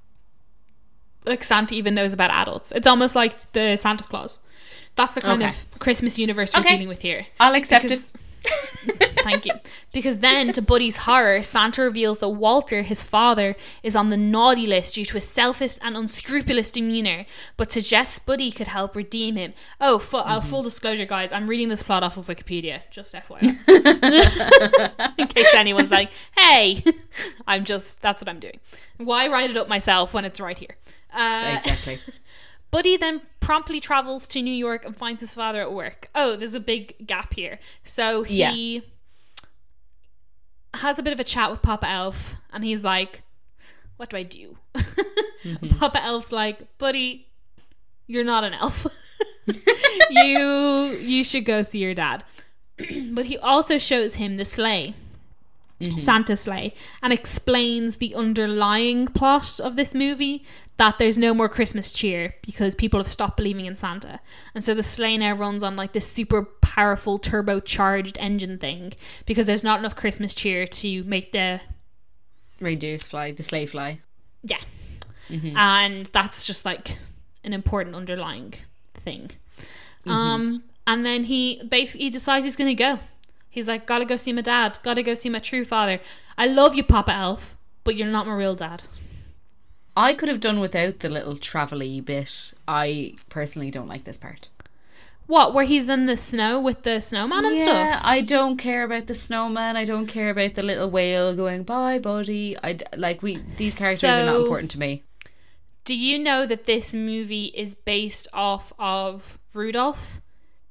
[1.27, 2.73] Like Santa even knows about adults.
[2.73, 4.39] It's almost like the Santa Claus.
[4.97, 5.51] That's the kind Okay.
[5.51, 6.71] of Christmas universe we're Okay.
[6.73, 7.27] dealing with here.
[7.39, 8.20] I'll accept Because- it.
[9.23, 9.53] Thank you.
[9.93, 14.67] Because then, to Buddy's horror, Santa reveals that Walter, his father, is on the naughty
[14.67, 17.27] list due to his selfish and unscrupulous demeanor,
[17.57, 19.53] but suggests Buddy could help redeem him.
[19.81, 23.59] Oh, fu- uh, full disclosure, guys, I'm reading this plot off of Wikipedia, just FYI.
[25.19, 26.83] In case anyone's like, hey,
[27.47, 28.61] I'm just, that's what I'm doing.
[28.97, 30.77] Why write it up myself when it's right here?
[31.13, 31.99] Uh, Exactly.
[32.71, 36.09] Buddy then promptly travels to New York and finds his father at work.
[36.15, 37.59] Oh, there's a big gap here.
[37.83, 38.83] So he
[40.75, 43.23] has a bit of a chat with Papa Elf and he's like,
[43.97, 44.59] What do I do?
[44.75, 45.65] Mm-hmm.
[45.65, 47.27] And Papa Elf's like, Buddy,
[48.07, 48.87] you're not an elf.
[50.11, 52.25] you you should go see your dad.
[53.13, 54.95] but he also shows him the sleigh.
[55.81, 56.05] Mm-hmm.
[56.05, 60.45] Santa's sleigh and explains the underlying plot of this movie
[60.77, 64.21] that there's no more Christmas cheer because people have stopped believing in Santa.
[64.55, 68.93] And so the sleigh now runs on like this super powerful turbocharged engine thing
[69.27, 71.61] because there's not enough Christmas cheer to make the
[72.61, 74.01] Reindeers fly, the sleigh fly.
[74.43, 74.61] yeah.
[75.29, 75.57] Mm-hmm.
[75.57, 76.97] And that's just like
[77.45, 78.55] an important underlying
[78.95, 79.31] thing.
[80.05, 80.11] Mm-hmm.
[80.11, 82.99] Um and then he basically he decides he's gonna go.
[83.51, 86.01] He's like, gotta go see my dad, gotta go see my true father.
[86.39, 88.85] I love you, Papa Elf, but you're not my real dad.
[89.97, 92.55] I could have done without the little travel-y bit.
[92.69, 94.49] I personally don't like this part.
[95.27, 98.03] What, where he's in the snow with the snowman and yeah, stuff?
[98.05, 99.77] I don't care about the snowman.
[99.77, 102.57] I don't care about the little whale going bye, buddy.
[102.65, 105.05] I like we these characters are not important to me.
[105.85, 110.21] Do you know that this movie is based off of Rudolph,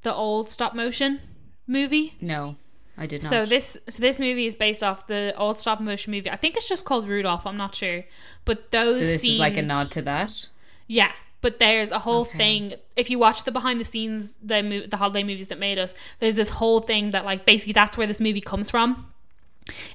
[0.01, 1.21] the old stop motion
[1.65, 2.17] movie?
[2.19, 2.57] No,
[3.01, 3.29] I did not.
[3.29, 6.29] So this so this movie is based off the old stop motion movie.
[6.29, 7.47] I think it's just called Rudolph.
[7.47, 8.03] I'm not sure,
[8.45, 10.47] but those So this scenes, is like a nod to that.
[10.85, 12.37] Yeah, but there's a whole Okay.
[12.37, 12.73] thing.
[12.97, 15.93] If you watch the behind the scenes, the mo- the holiday movies that made us,
[16.19, 19.07] there's this whole thing that like basically that's where this movie comes from.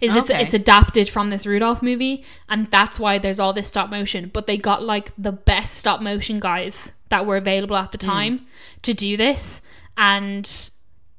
[0.00, 0.40] Is it's Okay.
[0.42, 4.30] it's adapted from this Rudolph movie, and that's why there's all this stop motion.
[4.32, 8.10] But they got like the best stop motion guys that were available at the Hmm.
[8.12, 8.46] time
[8.82, 9.60] to do this,
[9.98, 10.48] and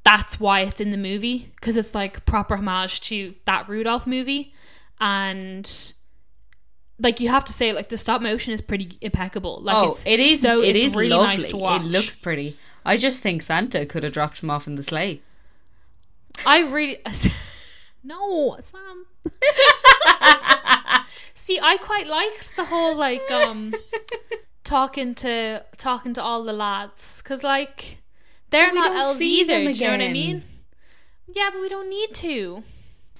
[0.06, 4.54] that's why it's in the movie because it's like proper homage to that Rudolph movie,
[5.02, 5.94] and
[7.00, 9.60] like you have to say like the stop motion is pretty impeccable.
[9.62, 10.40] Like oh, it's it is.
[10.42, 11.38] so it it's is really lovely.
[11.38, 11.82] nice to watch.
[11.82, 12.58] It looks pretty.
[12.86, 15.22] I just think Santa could have dropped him off in the sleigh.
[16.46, 17.00] I really
[18.04, 19.08] no Sam.
[21.34, 23.74] See, I quite liked the whole like um
[24.64, 28.04] talking to talking to all the lads because like
[28.56, 29.64] they're not elves either.
[29.64, 30.44] them Do you know what I mean?
[31.28, 32.64] Yeah, but we don't need to.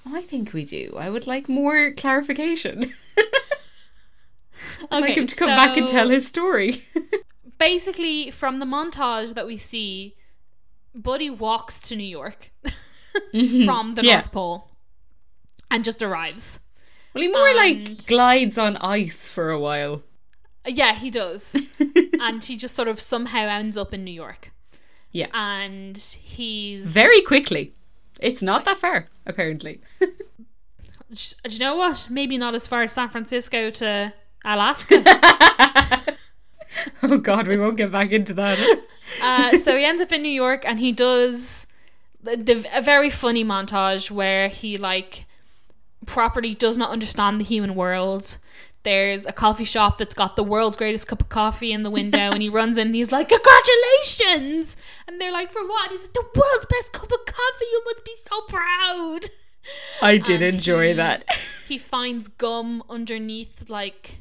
[0.06, 0.94] I think we do.
[0.96, 2.94] I would like more clarification.
[4.90, 6.84] I'd like him to come back and tell his story.
[7.58, 10.16] Basically, from the montage that we see,
[10.94, 12.52] Buddy walks to New York
[13.34, 13.64] mm-hmm.
[13.66, 14.16] from the Yeah.
[14.16, 14.70] North Pole
[15.70, 16.60] and just arrives.
[17.14, 20.02] well, he more And- like glides on ice for a while.
[20.66, 21.56] Yeah, he does.
[22.20, 24.50] and he just sort of somehow ends up in New York.
[25.16, 25.28] Yeah.
[25.32, 27.72] And he's Very quickly.
[28.20, 29.80] It's not that far, apparently.
[29.98, 30.08] Do
[31.48, 32.08] you know what?
[32.10, 34.12] Maybe not as far as San Francisco to
[34.44, 35.02] Alaska.
[37.02, 38.58] oh god, we won't get back into that.
[39.22, 41.66] uh, so he ends up in New York, and he does
[42.22, 45.24] the, the a very funny montage where he like
[46.04, 48.36] properly does not understand the human world.
[48.86, 52.30] There's a coffee shop that's got the world's greatest cup of coffee in the window,
[52.30, 54.76] and he runs in and he's like, Congratulations!
[55.08, 55.90] And they're like, For what?
[55.90, 59.20] He's like, The world's best cup of coffee, you must be so proud.
[60.00, 61.24] I did And enjoy he- that.
[61.68, 64.18] he finds gum underneath like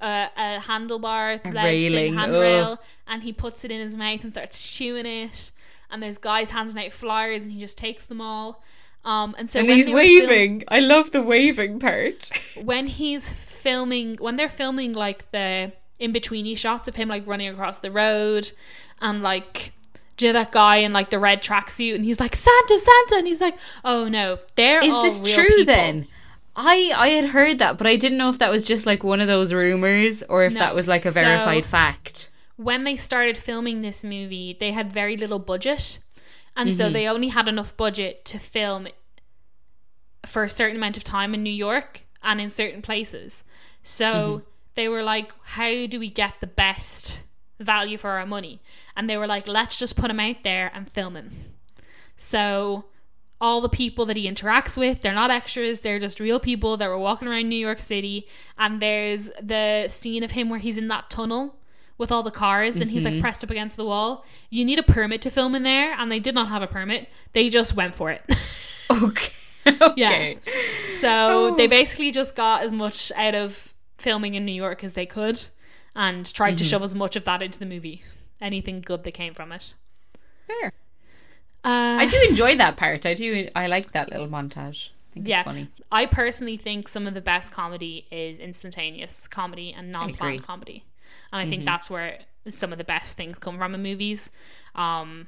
[0.00, 4.62] a, a handlebar A railing, handrail and he puts it in his mouth and starts
[4.64, 5.50] chewing it
[5.90, 8.62] and there's guys handing out flyers and he just takes them all
[9.04, 10.64] Um, and so and he's they were film- waving.
[10.68, 12.30] I love the waving part.
[12.62, 17.48] when he's filming when they're filming like the in betweeny shots of him like running
[17.48, 18.50] across the road
[19.00, 19.72] and like
[20.16, 23.16] do you know that guy in like the red tracksuit and he's like Santa Santa
[23.16, 25.04] and he's like oh no they're all.
[25.04, 25.64] Is this true people.
[25.66, 26.06] then?
[26.56, 29.20] I I had heard that, but I didn't know if that was just like one
[29.20, 32.30] of those rumors or if No, that was like a so- verified fact.
[32.56, 35.98] when they started filming this movie they had very little budget
[36.56, 36.92] and so mm-hmm.
[36.92, 38.88] they only had enough budget to film
[40.26, 43.44] for a certain amount of time in New York and in certain places.
[43.82, 44.44] So mm-hmm.
[44.74, 47.22] they were like how do we get the best
[47.60, 48.60] value for our money?
[48.96, 51.30] And they were like let's just put him out there and film him
[52.16, 52.86] so
[53.40, 56.88] all the people that he interacts with, they're not extras, they're just real people that
[56.88, 58.26] were walking around New York City.
[58.56, 61.56] And there's the scene of him where he's in that tunnel
[61.98, 64.24] with all the cars and he's like pressed up against the wall.
[64.50, 67.08] You need a permit to film in there, and they did not have a permit.
[67.32, 68.22] They just went for it.
[68.90, 69.32] Okay.
[69.80, 70.38] okay.
[71.00, 71.08] so
[71.52, 71.56] Oh.
[71.56, 75.40] they basically just got as much out of filming in New York as they could
[75.96, 78.02] and tried to shove as much of that into the movie.
[78.42, 79.72] Anything good that came from it.
[80.46, 80.72] Fair.
[81.64, 83.06] Uh, I do enjoy that part.
[83.06, 83.48] I do.
[83.56, 84.90] I like that little montage.
[85.12, 85.68] I think yeah, it's funny.
[85.90, 90.84] I personally think some of the best comedy is instantaneous comedy and non-planned comedy,
[91.34, 94.30] and I think that's where some of the best things come from in movies.
[94.74, 95.26] Um,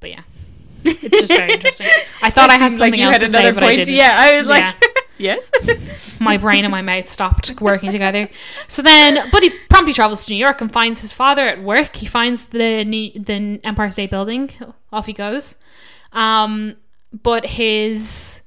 [0.00, 0.22] but yeah,
[0.84, 1.88] it's just very interesting.
[2.22, 3.80] I thought I had like something you else had to say, another but I point.
[3.80, 3.94] didn't.
[3.96, 4.88] Yeah, I was like, Yeah.
[5.18, 6.20] yes.
[6.20, 8.30] my brain and my mouth stopped working together.
[8.66, 11.96] So then Buddy promptly travels to New York and finds his father at work.
[11.96, 14.50] He finds the New, the Empire State Building.
[14.90, 15.56] Off he goes.
[16.12, 16.74] Um,
[17.12, 18.40] but his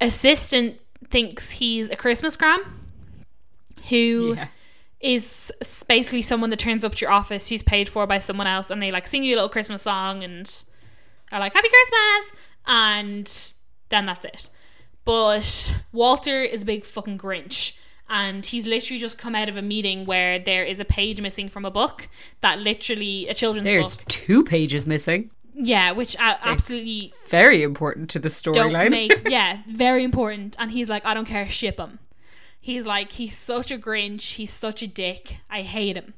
[0.00, 0.78] assistant
[1.10, 2.85] thinks he's a Christmas gram
[3.88, 4.48] who yeah.
[5.00, 5.52] is
[5.88, 8.82] basically someone that turns up to your office who's paid for by someone else and
[8.82, 10.64] they like sing you a little Christmas song and
[11.32, 13.52] are like happy Christmas and
[13.88, 14.48] then that's it.
[15.04, 17.72] But Walter is a big fucking Grinch
[18.08, 21.48] and he's literally just come out of a meeting where there is a page missing
[21.48, 22.08] from a book
[22.40, 24.06] that literally a children's There's book.
[24.08, 25.30] two pages missing.
[25.58, 28.90] Yeah, which uh, absolutely Very important to the don't storyline.
[28.90, 31.98] make yeah very important and he's like i don't care ship him
[32.66, 36.14] he's like he's such a grinch he's such a dick i hate him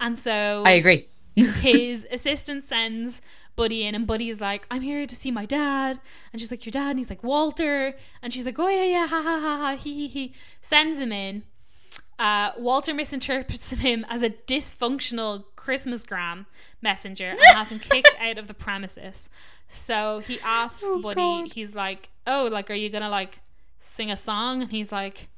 [0.00, 1.08] and so I agree.
[1.36, 3.20] his assistant sends
[3.56, 5.98] buddy in and buddy is like i'm here to see my dad
[6.32, 9.06] and she's like your dad and he's like walter and she's like oh yeah yeah
[9.08, 11.42] ha ha ha ha he he he sends him in
[12.16, 16.46] uh, Walter misinterprets him as a dysfunctional Christmas gram
[16.80, 19.28] messenger and has him kicked out of the premises.
[19.68, 21.52] So he asks Oh, Buddy, God.
[21.54, 23.40] he's like, "Oh, like, are you gonna like
[23.80, 25.28] sing a song?" And he's like,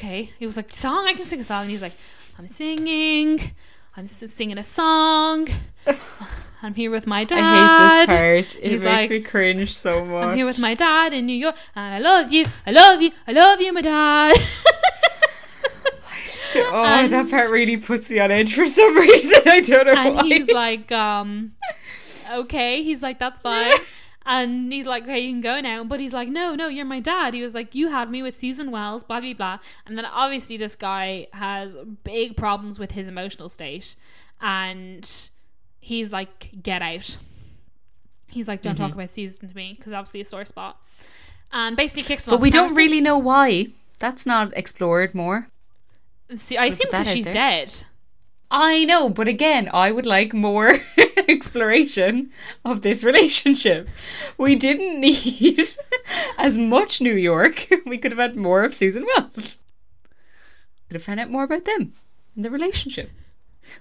[0.00, 1.06] "Okay." He was like, "Song?
[1.06, 1.92] I can sing a song." And he's like,
[2.38, 3.52] "I'm singing.
[3.96, 5.48] I'm s- singing a song.
[6.62, 7.38] I'm here with my dad.
[7.38, 8.64] I hate this part.
[8.64, 10.24] It He's makes like, me cringe so much.
[10.26, 12.46] I'm here with my dad in New York, and I love you.
[12.66, 13.10] I love you.
[13.26, 14.36] I love you, my dad."
[16.56, 19.42] oh, and- that part really puts me on edge for some reason.
[19.46, 20.22] I don't know and why.
[20.24, 21.52] he's like, um,
[22.30, 22.82] okay.
[22.82, 23.72] He's like, that's fine.
[24.26, 25.82] And he's like, okay, you can go now.
[25.82, 27.32] But he's like, no, no, you're my dad.
[27.34, 29.58] He was like, you had me with Susan Wells, blah, blah, blah.
[29.86, 33.96] And then obviously this guy has big problems with his emotional state.
[34.40, 35.08] And
[35.80, 37.16] he's like, get out.
[38.28, 38.82] He's like, don't Mm-hmm.
[38.84, 40.78] talk about Susan to me because obviously a sore spot.
[41.52, 43.68] And basically kicks him but we don't really know why.
[43.98, 45.48] That's not explored more.
[46.36, 47.34] See, I assume because she's there.
[47.34, 47.74] dead.
[48.50, 50.80] I know, but again, I would like more
[51.28, 52.30] exploration
[52.64, 53.88] of this relationship.
[54.36, 55.62] We didn't need
[56.38, 57.68] as much New York.
[57.86, 59.56] We could have had more of Susan Wells.
[60.88, 61.94] Could have found out more about them
[62.36, 63.10] and the relationship.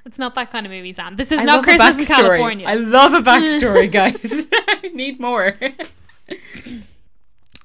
[0.05, 1.15] It's not that kind of movie, Sam.
[1.15, 2.05] This is I not Christmas in.
[2.05, 2.67] California.
[2.67, 4.45] I love a backstory, guys.
[4.51, 5.57] I need more.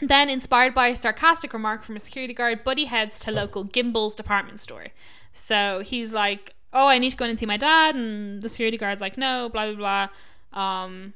[0.00, 4.14] Then, inspired by a sarcastic remark from a security guard, Buddy heads to local Gimbel's
[4.14, 4.88] department store.
[5.32, 8.48] So he's like, "Oh, I need to go in and see my dad," and the
[8.48, 10.08] security guard's like, "No, blah blah
[10.52, 11.14] blah." Um,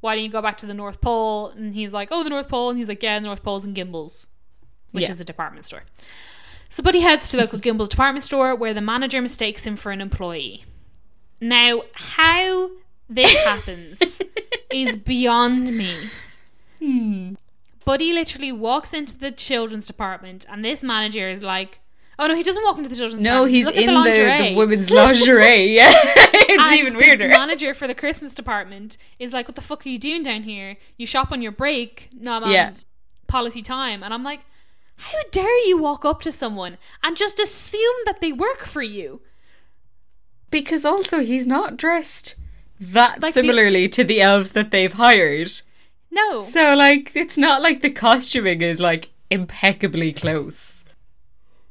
[0.00, 1.48] why don't you go back to the North Pole?
[1.48, 3.74] And he's like, "Oh, the North Pole," and he's like, "Yeah, the North Pole's in
[3.74, 4.28] Gimbel's,
[4.92, 5.10] which Yeah.
[5.10, 5.82] is a department store."
[6.70, 10.00] So Buddy heads to local Gimbel's department store, where the manager mistakes him for an
[10.00, 10.64] employee.
[11.40, 12.70] Now, how
[13.08, 14.20] this happens
[14.70, 16.10] is beyond me.
[16.78, 17.34] Hmm.
[17.84, 21.80] Buddy literally walks into the children's department, and this manager is like,
[22.18, 23.54] "Oh no, he doesn't walk into the children's No, department.
[23.54, 25.74] he's looking in at the, the women's lingerie.
[25.74, 29.84] Yeah, it's And even the manager for the Christmas department is like, "What the fuck
[29.86, 30.76] are you doing down here?
[30.96, 32.72] You shop on your break, not on Yeah.
[33.26, 34.40] policy time." And I'm like,
[34.96, 39.20] "How dare you walk up to someone and just assume that they work for you?"
[40.50, 42.34] Because also he's not dressed
[42.80, 45.52] that Like the- similarly to the elves that they've hired.
[46.10, 46.48] No.
[46.48, 50.77] So like it's not like the costuming is like impeccably close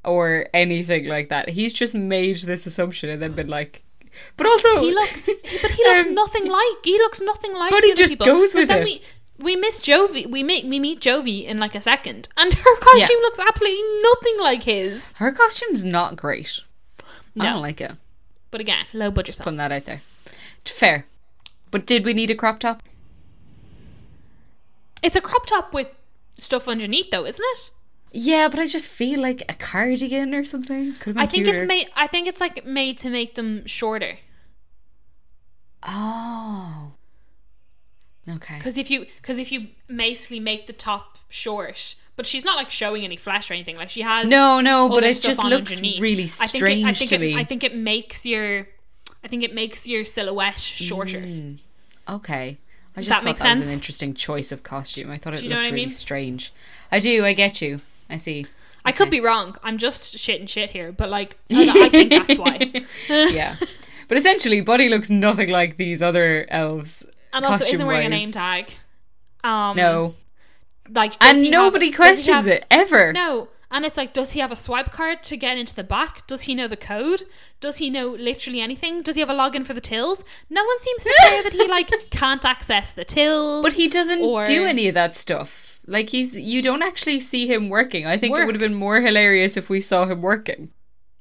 [0.08, 1.50] or anything like that.
[1.50, 3.84] He's just made this assumption and then been like
[4.36, 5.30] but also He looks,
[5.62, 6.78] but he looks Um, nothing like.
[6.84, 7.70] He looks nothing like.
[7.70, 8.26] But the he other just people.
[8.26, 8.84] goes with it.
[8.84, 9.02] We,
[9.38, 10.26] we miss Jovie.
[10.26, 13.22] We meet we meet Jovie in like a second, and her costume Yeah.
[13.22, 15.14] looks absolutely nothing like his.
[15.18, 16.62] her costume's not great.
[17.40, 17.92] I don't like it.
[18.50, 19.44] But again, low budget film.
[19.44, 20.02] Putting that out there.
[20.66, 21.06] Fair.
[21.70, 22.82] But did we need a crop top?
[25.04, 25.90] It's a crop top with
[26.40, 27.72] stuff underneath, though, isn't it?
[28.12, 30.94] Yeah, but I just feel like a cardigan or something.
[30.94, 31.88] Could have been I think it's made.
[31.96, 34.18] I think it's like made to make them shorter.
[35.84, 36.94] Oh.
[38.30, 38.58] Okay.
[38.58, 42.70] Because if you because if you basically make the top short, but she's not like
[42.70, 43.78] showing any flesh or anything.
[43.78, 46.02] Like she has No, no, but it just looks underneath.
[46.02, 47.36] really I think it, I strange think to it, me.
[47.36, 48.68] I think it makes your
[49.24, 51.22] I think it makes your silhouette shorter.
[51.22, 51.60] Mm.
[52.10, 52.58] Okay.
[52.96, 55.12] I just that thought that was an interesting choice of costume.
[55.12, 55.92] I thought it looked what I really mean?
[55.92, 56.52] strange.
[56.92, 57.24] I do.
[57.24, 57.82] I get you.
[58.10, 58.46] I see.
[58.86, 59.58] I could be wrong.
[59.64, 62.72] I'm just shit and shit here, but like I, I think that's why.
[63.10, 63.58] yeah.
[64.08, 67.06] But essentially, Buddy looks nothing like these other elves.
[67.34, 68.72] And also isn't wearing a name tag.
[69.44, 70.16] Um No.
[70.90, 73.12] like And he have- nobody questions have- it ever.
[73.12, 73.50] No.
[73.70, 76.26] And it's like, does he have a swipe card to get into the back?
[76.26, 77.24] Does he know the code?
[77.60, 79.02] Does he know literally anything?
[79.02, 80.24] Does he have a login for the tills?
[80.50, 83.64] No one seems to care that he like can't access the tills.
[83.64, 85.67] But he doesn't Or- do any of that stuff.
[85.88, 88.06] Like he's you don't actually see him working.
[88.06, 90.70] I think it would have been more hilarious if we saw him working.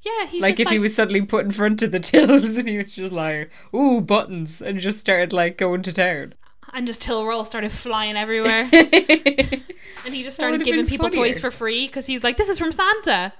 [0.02, 2.68] yeah, he's like if like, he was suddenly put in front of the tills and
[2.68, 6.34] he was just like, "Ooh, buttons," and just started like going to town.
[6.72, 11.26] and just till roll started flying everywhere, and he just started giving people funnier.
[11.32, 13.32] toys for free because he's like, this is from Santa.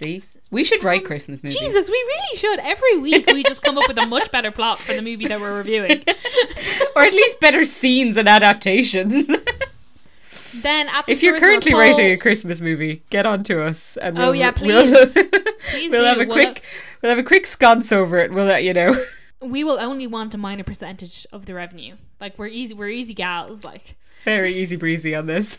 [0.00, 0.20] See,
[0.52, 1.58] we should write Christmas movies.
[1.58, 2.60] Jesus, we really should.
[2.60, 5.40] Every week we just come up with a much better plot for the movie that
[5.40, 6.04] we're reviewing.
[6.96, 9.26] or at least better scenes and adaptations.
[10.62, 13.96] then at the if you're currently Pole- writing a Christmas movie, get on to us.
[13.98, 15.12] And Oh, we'll, oh yeah, We'll, please.
[15.70, 16.06] Please we'll do.
[16.06, 16.62] have a We'll quick,
[17.02, 18.32] we'll have a quick sconce over it.
[18.32, 19.04] We'll let you know.
[19.42, 21.96] we will only want a minor percentage of the revenue.
[22.20, 23.64] Like we're easy, we're easy gals.
[23.64, 25.58] Like, Very easy breezy on this.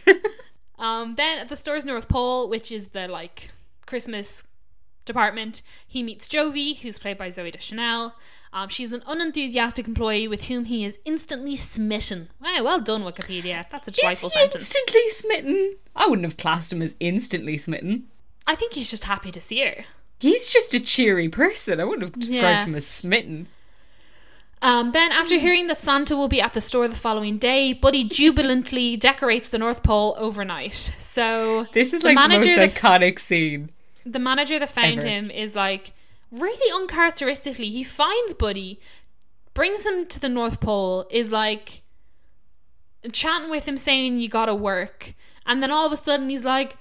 [0.80, 3.50] um, then at the store's North Pole, which is the like
[3.90, 4.44] Christmas
[5.06, 8.14] department, he meets Jovie, who's played by Zooey Deschanel.
[8.54, 12.30] Um, she's an unenthusiastic employee with whom he is instantly smitten.
[12.42, 13.66] Wow, well done, Wikipedia.
[13.70, 14.56] That's a he sentence.
[14.56, 15.76] instantly smitten?
[15.96, 18.08] I wouldn't have classed him as instantly smitten.
[18.48, 19.86] I think he's just happy to see her.
[20.20, 21.80] He's just a cheery person.
[21.80, 22.66] I wouldn't have described Yeah.
[22.66, 23.48] him as smitten.
[24.62, 28.04] Um, then, after hearing that Santa will be at the store the following day, Buddy
[28.04, 30.92] jubilantly decorates the North Pole overnight.
[31.00, 33.70] So This is the like the most manager that f- iconic scene.
[34.12, 35.08] The manager that found Ever.
[35.08, 35.94] him is like
[36.32, 37.70] really uncharacteristically.
[37.70, 38.80] He finds Buddy,
[39.54, 41.84] brings him to the North Pole, is like
[43.12, 45.14] chatting with him, saying you gotta work,
[45.46, 46.78] and then all of a sudden he's like.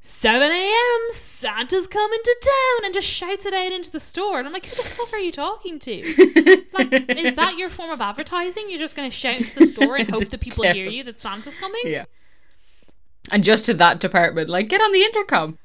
[0.00, 1.00] 7 a.m.
[1.10, 4.38] Santa's coming to town and just shouts it out into the store.
[4.38, 6.64] And I'm like, who the fuck are you talking to?
[6.72, 8.66] Like, is that your form of advertising?
[8.68, 11.20] You're just going to shout into the store and hope that people hear you that
[11.20, 11.82] Santa's coming?
[11.84, 12.04] Yeah.
[13.32, 15.58] And just to that department, like, get on the intercom.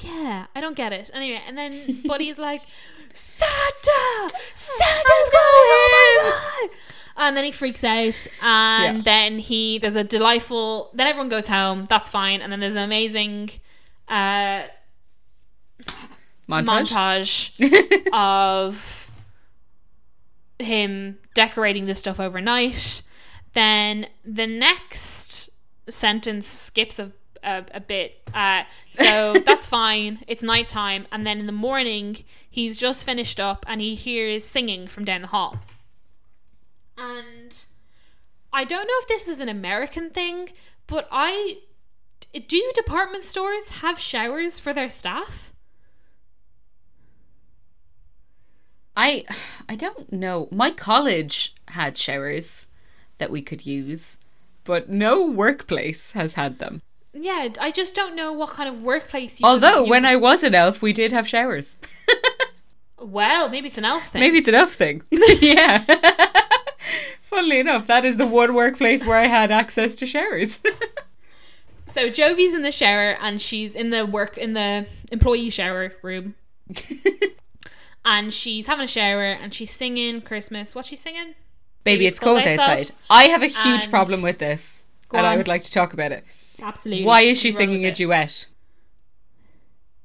[0.00, 1.10] Yeah, I don't get it.
[1.12, 2.62] Anyway, and then Buddy's like,
[3.12, 4.30] Santa!
[4.54, 6.68] Santa's my!
[7.16, 9.02] And then he freaks out, and Yeah.
[9.04, 10.90] then he there's a delightful.
[10.94, 11.84] Then everyone goes home.
[11.86, 13.50] That's fine, and then there's an amazing
[14.08, 14.62] uh,
[16.48, 17.52] Montage.
[17.58, 19.10] montage of
[20.58, 23.02] him decorating this stuff overnight.
[23.54, 25.50] Then the next
[25.88, 28.28] sentence skips a, a, a bit.
[28.34, 30.20] Uh, so that's fine.
[30.26, 31.06] It's nighttime.
[31.12, 35.22] And then in the morning, he's just finished up and he hears singing from down
[35.22, 35.58] the hall.
[36.96, 37.64] And
[38.52, 40.50] I don't know if this is an American thing,
[40.86, 41.58] but I.
[42.32, 45.52] Do department stores have showers for their staff?
[48.96, 49.24] I
[49.68, 50.48] I don't know.
[50.50, 52.66] My college had showers
[53.18, 54.18] that we could use,
[54.64, 56.82] but no workplace has had them.
[57.12, 60.42] Yeah, I just don't know what kind of workplace you Although you- when I was
[60.42, 61.76] an elf, we did have showers.
[63.02, 64.20] Well, maybe it's an elf thing.
[64.20, 65.00] Maybe it's an elf thing.
[65.10, 65.82] yeah.
[67.22, 70.58] Funnily enough, that is the one workplace where I had access to showers.
[71.86, 76.34] So Jovie's in the shower and she's in the work in the employee shower room.
[78.04, 80.74] and she's having a shower and she's singing Christmas.
[80.74, 81.34] What's she singing?
[81.84, 82.90] Baby, it's cold outside.
[83.08, 84.82] I have a huge And- problem with this,
[85.12, 86.24] and I would like to talk about it.
[86.62, 87.04] Absolutely.
[87.04, 88.46] Why is she Run singing a duet?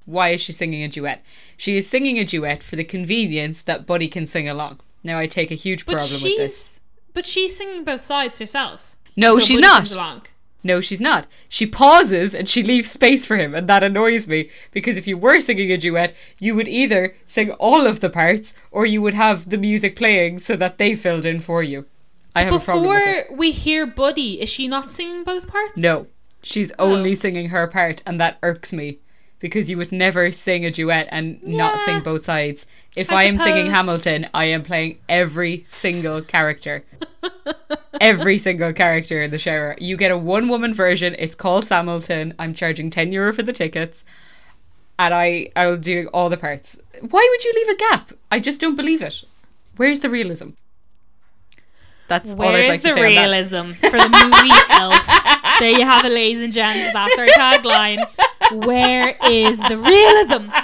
[0.05, 1.23] Why is she singing a duet?
[1.57, 4.79] She is singing a duet for the convenience that Buddy can sing along.
[5.03, 6.55] Now I take a huge But problem with this.
[6.55, 6.81] she's
[7.13, 8.95] but she's singing both sides herself.
[9.15, 10.27] No, she's Buddy not.
[10.63, 11.27] No, she's not.
[11.47, 15.15] She pauses and she leaves space for him, and that annoys me because if you
[15.15, 19.13] were singing a duet, you would either sing all of the parts or you would
[19.13, 21.85] have the music playing so that they filled in for you.
[22.35, 23.23] I have a problem with it.
[23.27, 25.77] Before we hear Buddy, is she not singing both parts?
[25.77, 26.07] No,
[26.45, 27.15] she's only Oh.
[27.15, 28.99] singing her part, and that irks me
[29.39, 32.65] because you would never sing a duet and not sing both sides.
[32.95, 33.67] If I I, am singing.
[33.67, 36.83] Hamilton, I am playing every single character.
[37.99, 39.75] every single character in the shower.
[39.79, 41.15] You get a one woman version.
[41.19, 42.33] It's called Samilton.
[42.39, 44.05] I'm charging 10 euro for the tickets.
[44.97, 46.77] And I, I'll do all the parts.
[47.01, 48.13] Why would you leave a gap?
[48.31, 49.23] I just don't believe it.
[49.75, 50.49] Where's the realism?
[52.07, 53.01] That's all I'd Where's like the say on that.
[53.03, 55.09] realism for the movie Elf?
[55.59, 56.91] There you have it, ladies and gents.
[56.91, 58.05] That's our tagline.
[58.65, 60.49] Where is the realism?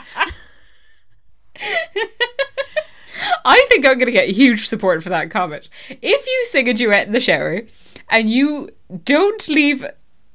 [3.45, 5.69] I think I'm going to get huge support for that comment.
[5.89, 7.61] If you sing a duet in the shower
[8.09, 8.69] and you
[9.05, 9.85] don't leave,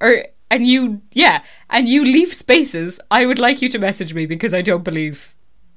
[0.01, 4.25] or, and you, yeah, and you leave spaces, I would like you to message me
[4.25, 5.35] because I don't believe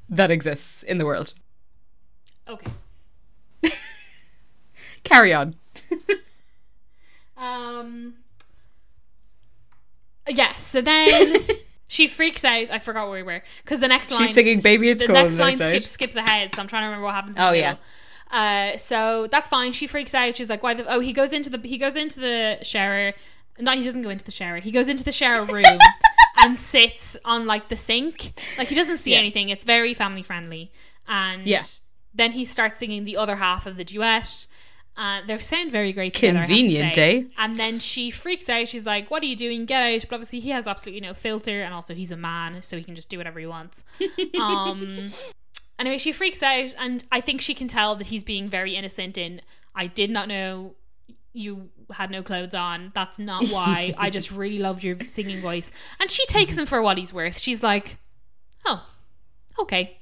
[0.07, 1.33] that exists in the world.
[2.47, 2.71] Okay.
[5.09, 5.55] Carry on.
[7.37, 8.15] Um.
[10.27, 10.53] Yeah.
[10.57, 11.37] So then
[11.87, 12.69] she freaks out.
[12.69, 15.13] I forgot where we were because the next line She's singing Baby, It's The Cold
[15.17, 15.71] next line outside.
[15.71, 17.37] skips skips ahead, so I'm trying to remember what happens.
[17.37, 17.69] In Oh, the yeah.
[17.69, 18.73] middle.
[18.73, 19.71] Uh, so that's fine.
[19.71, 20.35] She freaks out.
[20.35, 23.13] She's like, "Why the?" Oh, he goes into the he goes into the shower.
[23.57, 24.57] No, he doesn't go into the shower.
[24.57, 25.63] He goes into the shower room
[26.43, 28.33] and sits on like the sink.
[28.57, 29.19] Like he doesn't see Yeah.
[29.19, 29.47] anything.
[29.47, 30.71] It's very family friendly.
[31.07, 31.63] And Yeah.
[32.13, 34.45] then he starts singing the other half of the duet.
[34.99, 36.39] Uh, they sound very great together.
[36.39, 37.23] I have to Convenient, eh?
[37.37, 38.67] And then she freaks out.
[38.67, 39.65] She's like, "What are you doing?
[39.65, 42.75] Get out!" But obviously, he has absolutely no filter, and also he's a man, so
[42.75, 43.85] he can just do whatever he wants.
[44.39, 45.13] um.
[45.79, 49.17] Anyway, she freaks out, and I think she can tell that he's being very innocent.
[49.17, 49.41] In
[49.73, 50.75] I did not know
[51.31, 52.91] you had no clothes on.
[52.93, 53.93] That's not why.
[53.97, 55.71] I just really loved your singing voice.
[56.01, 57.39] And she takes him for what he's worth.
[57.39, 57.99] She's like,
[58.65, 58.85] "Oh,
[59.59, 59.98] okay."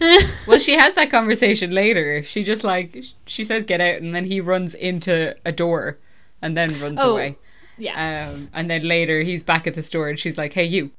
[0.46, 2.22] Well, she has that conversation later.
[2.24, 5.98] She just like, she says get out and then he runs into a door
[6.42, 7.36] and then runs Oh, away.
[7.78, 10.90] yeah, Um, and then later he's back at the store and she's like, hey, you,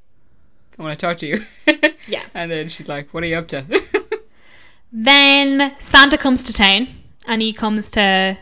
[0.78, 1.44] I want to talk to you.
[2.08, 2.24] yeah.
[2.34, 3.64] And then she's like, what are you up to?
[4.94, 6.86] Then Santa comes to town,
[7.26, 8.36] and he comes to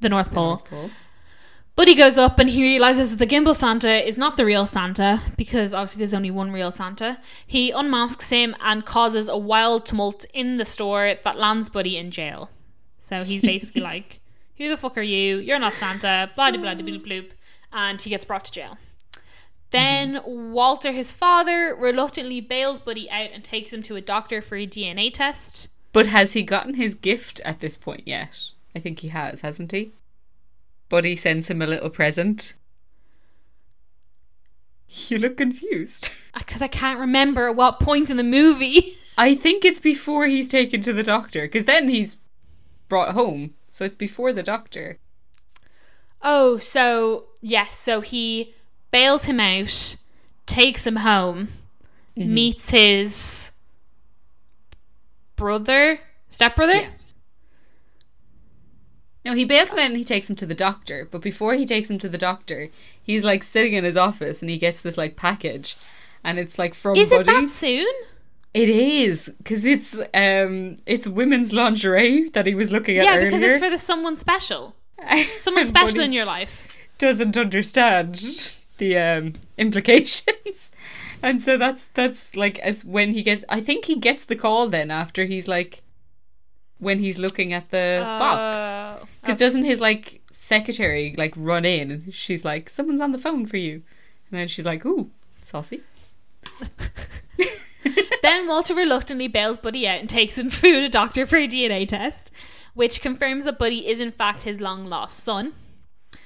[0.00, 0.62] the North Pole.
[1.74, 4.66] But he goes up and he realizes that the gimbal Santa is not the real
[4.66, 7.18] Santa because obviously there's only one real Santa.
[7.46, 12.10] He unmasks him and causes a wild tumult in the store that lands Buddy in
[12.10, 12.50] jail.
[12.98, 14.20] So he's basically like,
[14.58, 15.38] Who the fuck are you?
[15.38, 17.30] You're not Santa, blah blah blah blah bloop.
[17.72, 18.76] And he gets brought to jail.
[19.70, 20.52] Then mm-hmm.
[20.52, 24.66] Walter, his father, reluctantly bails Buddy out and takes him to a doctor for a
[24.66, 25.68] DNA test.
[25.94, 28.38] But has he gotten his gift at this point yet?
[28.76, 29.92] I think he has, hasn't he?
[30.92, 32.52] Buddy sends him a little present.
[35.08, 36.10] You look confused.
[36.36, 38.92] Because I can't remember at what point in the movie.
[39.16, 42.18] I think it's before he's taken to the doctor, because then he's
[42.90, 43.54] brought home.
[43.70, 44.98] So it's before the doctor.
[46.20, 48.54] Oh, so yes, so he
[48.90, 49.96] bails him out,
[50.44, 51.48] takes him home,
[52.18, 52.34] Mm-hmm.
[52.34, 53.52] meets his
[55.36, 56.74] brother, stepbrother.
[56.82, 56.90] Yeah.
[59.24, 61.06] No, he bails him out and he takes him to the doctor.
[61.10, 62.68] But before he takes him to the doctor,
[63.02, 65.76] he's like sitting in his office and he gets this like package,
[66.24, 67.86] and it's like from Is it that soon?
[68.54, 73.24] It is because it's um it's women's lingerie that he was looking at Yeah, earlier.
[73.30, 74.74] because it's for the someone special.
[75.38, 76.68] Someone special Buddy in your life.
[76.98, 80.70] doesn't understand the um implications.
[81.24, 84.68] And so that's that's like as when he gets I think he gets the call
[84.68, 85.80] then after he's like
[86.78, 88.91] when he's looking at the box.
[89.22, 93.46] Because doesn't his like secretary like run in and she's like, Someone's on the phone
[93.46, 93.82] for you
[94.30, 95.10] and then she's like, Ooh,
[95.42, 95.82] saucy.
[98.22, 101.86] Then Walter reluctantly bails Buddy out and takes him through to doctor for a DNA
[101.86, 102.30] test,
[102.72, 105.52] which confirms that Buddy is in fact his long lost son.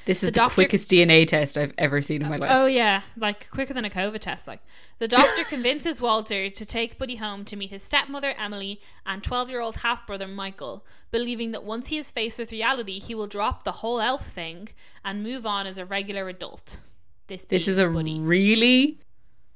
[0.06, 2.50] This is the, doctor- quickest DNA test I've ever seen in my life.
[2.52, 4.46] Oh yeah, like quicker than a COVID test.
[4.46, 4.60] Like
[4.98, 9.76] the doctor convinces Walter to take Buddy home to meet his stepmother Emily and twelve-year-old
[9.78, 14.00] half-brother Michael, believing that once he is faced with reality, he will drop the whole
[14.00, 14.68] elf thing
[15.04, 16.78] and move on as a regular adult.
[17.26, 18.20] This This is a Buddy.
[18.20, 19.00] really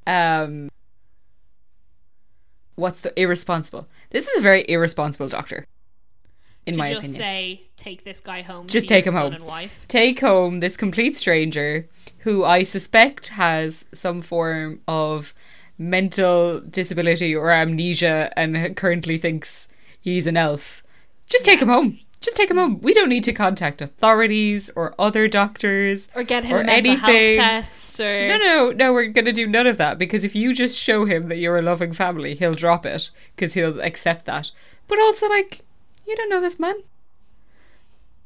[0.06, 0.68] um
[2.74, 3.86] what's the irresponsible.
[4.10, 5.66] This is a very irresponsible doctor.
[6.66, 7.20] In to my just opinion.
[7.20, 8.66] say take this guy home.
[8.68, 9.32] Just take him home.
[9.32, 9.86] And wife.
[9.88, 11.88] Take home this complete stranger
[12.18, 15.34] who I suspect has some form of
[15.78, 19.66] mental disability or amnesia and currently thinks
[20.00, 20.82] he's an elf
[21.28, 21.98] Just take him home.
[22.20, 22.80] Just take him home.
[22.82, 26.92] We don't need to contact authorities or other doctors Or get him or a mental
[26.92, 27.32] anything.
[27.32, 30.34] health test or No, no, no, we're going to do none of that because if
[30.34, 34.26] you just show him that you're a loving family, he'll drop it because he'll accept
[34.26, 34.50] that.
[34.86, 35.62] But also, like,
[36.10, 36.76] you don't know this man.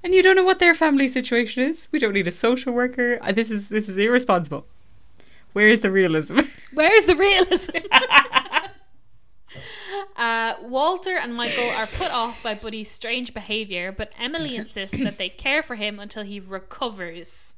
[0.03, 1.89] And you don't know what their family situation is.
[1.93, 3.19] We don't need a social worker.
[3.23, 4.67] Uh, This is this is irresponsible.
[5.53, 6.41] Where is the realism?
[6.75, 7.77] Where's the realism?
[10.17, 15.17] uh, Walter and Michael are put off by Buddy's strange behavior, but Emily insists that
[15.17, 17.55] they care for him until he recovers.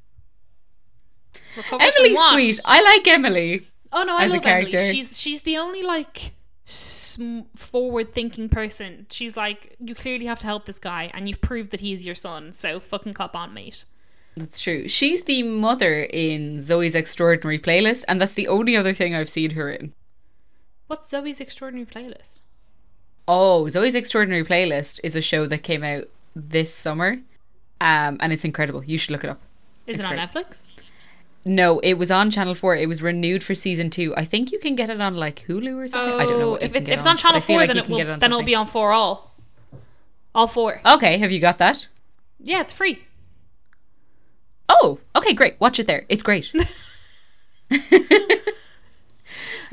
[1.56, 2.60] Recovers Emily's sweet.
[2.64, 3.66] I like Emily.
[3.92, 4.70] Oh no, I love Emily.
[4.70, 6.32] She's she's the only like
[6.66, 9.06] forward-thinking person.
[9.10, 12.14] She's like, you clearly have to help this guy, and you've proved that he's your
[12.14, 12.52] son.
[12.52, 13.84] So fucking cop on, mate.
[14.36, 14.86] That's true.
[14.86, 19.50] She's the mother in Zoey's Extraordinary Playlist, and that's the only other thing I've seen
[19.52, 19.94] her in.
[20.88, 22.40] What's Zoey's extraordinary playlist?
[23.26, 27.12] Oh, Zoey's Extraordinary Playlist is a show that came out this summer,
[27.80, 28.84] um, and it's incredible.
[28.84, 29.40] You should look it up.
[29.86, 30.28] Is It's it on great.
[30.28, 30.66] Netflix?
[31.49, 32.74] No, it was on Channel Four.
[32.74, 34.12] It was renewed for season two.
[34.16, 36.20] I think you can get it on like Hulu or something.
[36.20, 36.47] I don't know.
[36.47, 38.32] Oh, what if it's, if it's on Channel Four, like then it will it then
[38.32, 39.32] it'll be on four all.
[40.34, 40.80] All four.
[40.84, 41.86] Okay, have you got that?
[42.42, 43.05] Yeah, it's free.
[44.68, 45.55] Oh, okay, great.
[45.61, 46.05] Watch it there.
[46.09, 46.53] It's great.
[47.70, 47.76] I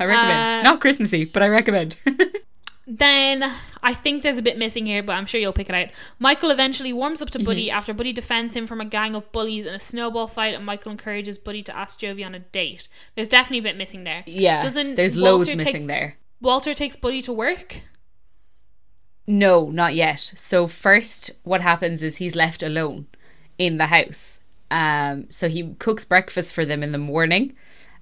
[0.00, 1.96] Uh, Not Christmassy, but I recommend.
[2.86, 3.50] Then
[3.82, 5.88] I think there's a bit missing here, but I'm sure you'll pick it out.
[6.18, 7.76] Michael eventually warms up to Buddy Mm-hmm.
[7.78, 10.92] after Buddy defends him from a gang of bullies in a snowball fight, and Michael
[10.92, 12.88] encourages Buddy to ask Jovie on a date.
[13.14, 14.22] There's definitely a bit missing there.
[14.26, 16.18] yeah, Doesn't there's Walter loads take- missing there.
[16.42, 17.80] Walter takes Buddy to work.
[19.26, 20.20] No, not yet.
[20.36, 23.06] So first, what happens is he's left alone
[23.56, 24.38] in the house.
[24.70, 27.54] Um, so he cooks breakfast for them in the morning,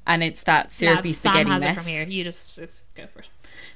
[0.06, 1.76] and it's that syrupy Lads, spaghetti Sam has mess.
[1.76, 2.06] it from here.
[2.08, 3.28] You just it's, go for it.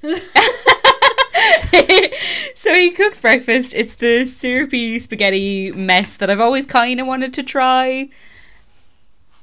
[2.54, 3.74] so he cooks breakfast.
[3.74, 8.08] It's the syrupy spaghetti mess that I've always kind of wanted to try.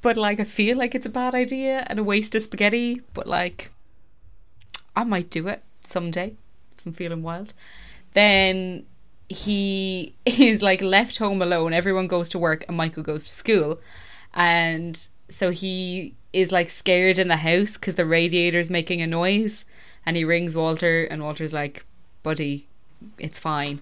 [0.01, 3.27] But like I feel like it's a bad idea and a waste of spaghetti, but
[3.27, 3.71] like
[4.95, 6.35] I might do it someday
[6.77, 7.53] if I'm feeling wild.
[8.13, 8.85] Then
[9.29, 11.73] he is like left home alone.
[11.73, 13.79] Everyone goes to work and Michael goes to school.
[14.33, 19.65] And so he is like scared in the house because the radiator's making a noise.
[20.05, 21.85] And he rings Walter, and Walter's like,
[22.23, 22.67] buddy,
[23.17, 23.81] it's fine.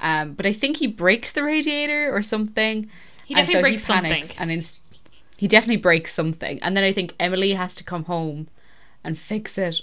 [0.00, 2.88] Um, but I think he breaks the radiator or something.
[3.24, 4.36] He definitely so breaks panics, something.
[4.38, 4.76] And ins-
[5.36, 6.58] he definitely breaks something.
[6.62, 8.48] And then I think Emily has to come home
[9.04, 9.80] and fix it.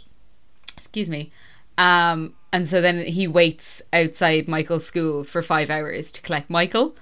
[0.77, 1.31] Excuse me.
[1.77, 6.95] Um, and so then he waits outside Michael's school for five hours to collect Michael.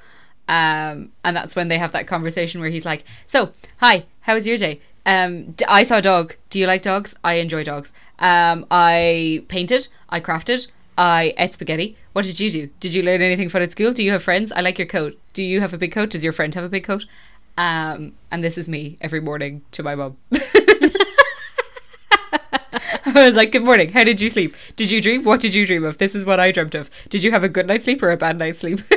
[0.47, 4.45] Um, and that's when they have that conversation where he's like, "So, hi, how was
[4.45, 4.81] your day?
[5.05, 6.35] Um, d- I saw a dog.
[6.49, 7.15] Do you like dogs?
[7.23, 7.91] I enjoy dogs.
[8.19, 9.87] Um, I painted.
[10.09, 10.67] I crafted.
[10.97, 11.97] I ate spaghetti.
[12.13, 12.69] What did you do?
[12.79, 13.93] Did you learn anything fun at school?
[13.93, 14.51] Do you have friends?
[14.51, 15.19] I like your coat.
[15.33, 16.11] Do you have a big coat?
[16.11, 17.05] Does your friend have a big coat?
[17.57, 20.17] Um, and this is me every morning to my mum.
[23.05, 23.91] I was like, "Good morning.
[23.91, 24.55] How did you sleep?
[24.75, 25.23] Did you dream?
[25.23, 25.97] What did you dream of?
[25.97, 26.89] This is what I dreamt of.
[27.09, 28.81] Did you have a good night's sleep or a bad night's sleep?"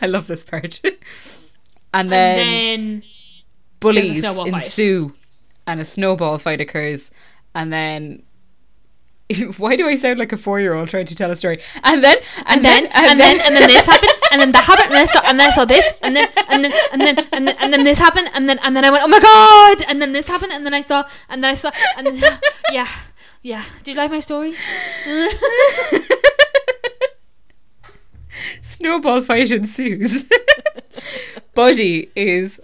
[0.00, 0.80] I love this part.
[1.94, 3.02] and then, and then
[3.80, 4.62] bullies snowball fight.
[5.66, 7.10] And a snowball fight occurs,
[7.54, 8.22] and then.
[9.56, 11.58] Why do I sound like a four-year-old trying to tell a story?
[11.82, 14.86] And then, and, and then and then and then this happened and then that happened
[14.88, 17.28] and then I saw and then I saw this and then and then and then
[17.32, 19.82] and then and then this happened and then and then I went oh my god
[19.88, 22.40] and then this happened and then I saw and then I saw and then
[22.72, 22.88] yeah
[23.42, 24.56] yeah do you like my story
[28.84, 30.24] snowball fight ensues.
[31.54, 32.60] Buddy is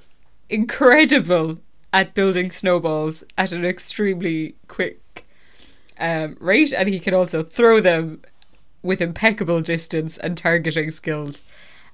[0.48, 1.58] incredible
[1.92, 5.26] at building snowballs at an extremely quick
[5.98, 8.22] um, rate, and he can also throw them
[8.82, 11.42] with impeccable distance and targeting skills.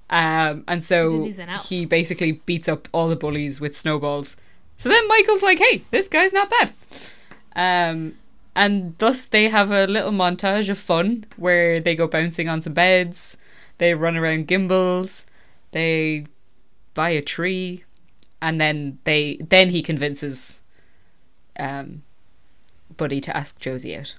[0.08, 1.68] Um, and so he's an elf.
[1.68, 4.36] he basically beats up all the bullies with snowballs.
[4.76, 6.72] So then Michael's like, "Hey, this guy's not bad."
[7.56, 8.14] Um,
[8.54, 12.74] and thus they have a little montage of fun where they go bouncing on some
[12.74, 13.36] beds,
[13.78, 15.24] they run around Gimbels,
[15.72, 16.26] they
[16.94, 17.84] buy a tree,
[18.40, 20.58] and then they then he convinces
[21.58, 22.02] um,
[22.96, 24.14] Buddy to ask Josie out.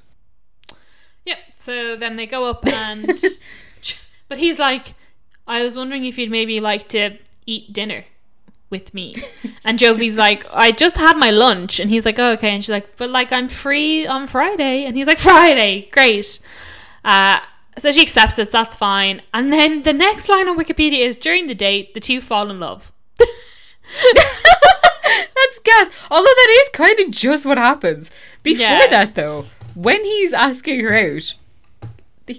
[1.26, 3.20] yep so then they go up and
[4.28, 4.93] but he's like
[5.47, 8.05] I was wondering if you'd maybe like to eat dinner
[8.70, 9.15] with me.
[9.63, 11.80] And Jovie's like I just had my lunch.
[11.80, 12.49] And he's like oh, okay.
[12.49, 14.86] And she's like but like I'm free on Friday.
[14.86, 16.39] And he's like Friday great.
[17.03, 17.39] Uh
[17.78, 19.22] so she accepts it that's fine.
[19.34, 22.59] And then the next line on Wikipedia is during the date the two fall in
[22.59, 22.91] love
[25.03, 25.89] That's gas.
[26.09, 28.09] Although that is kind of just what happens.
[28.43, 28.88] Before Yeah.
[28.88, 31.33] that, though, when he's asking her out,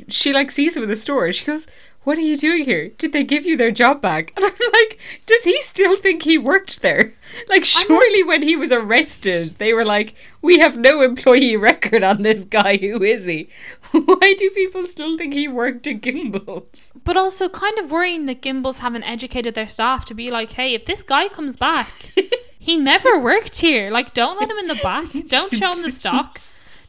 [0.08, 1.66] she like sees him in the store she goes,
[2.04, 2.88] What are you doing here?
[2.98, 4.32] Did they give you their job back?
[4.36, 7.14] And I'm like, Does he still think he worked there?
[7.48, 12.22] Like, surely when he was arrested, they were like, We have no employee record on
[12.22, 12.76] this guy.
[12.78, 13.48] Who is he?
[14.04, 16.90] Why do people still think he worked at Gimbels?
[17.04, 20.74] But also kind of worrying that Gimbels haven't educated their staff to be like, hey,
[20.74, 21.90] if this guy comes back,
[22.58, 23.90] he never worked here.
[23.90, 25.06] Like, don't let him in the back.
[25.28, 26.40] Don't show him the stock.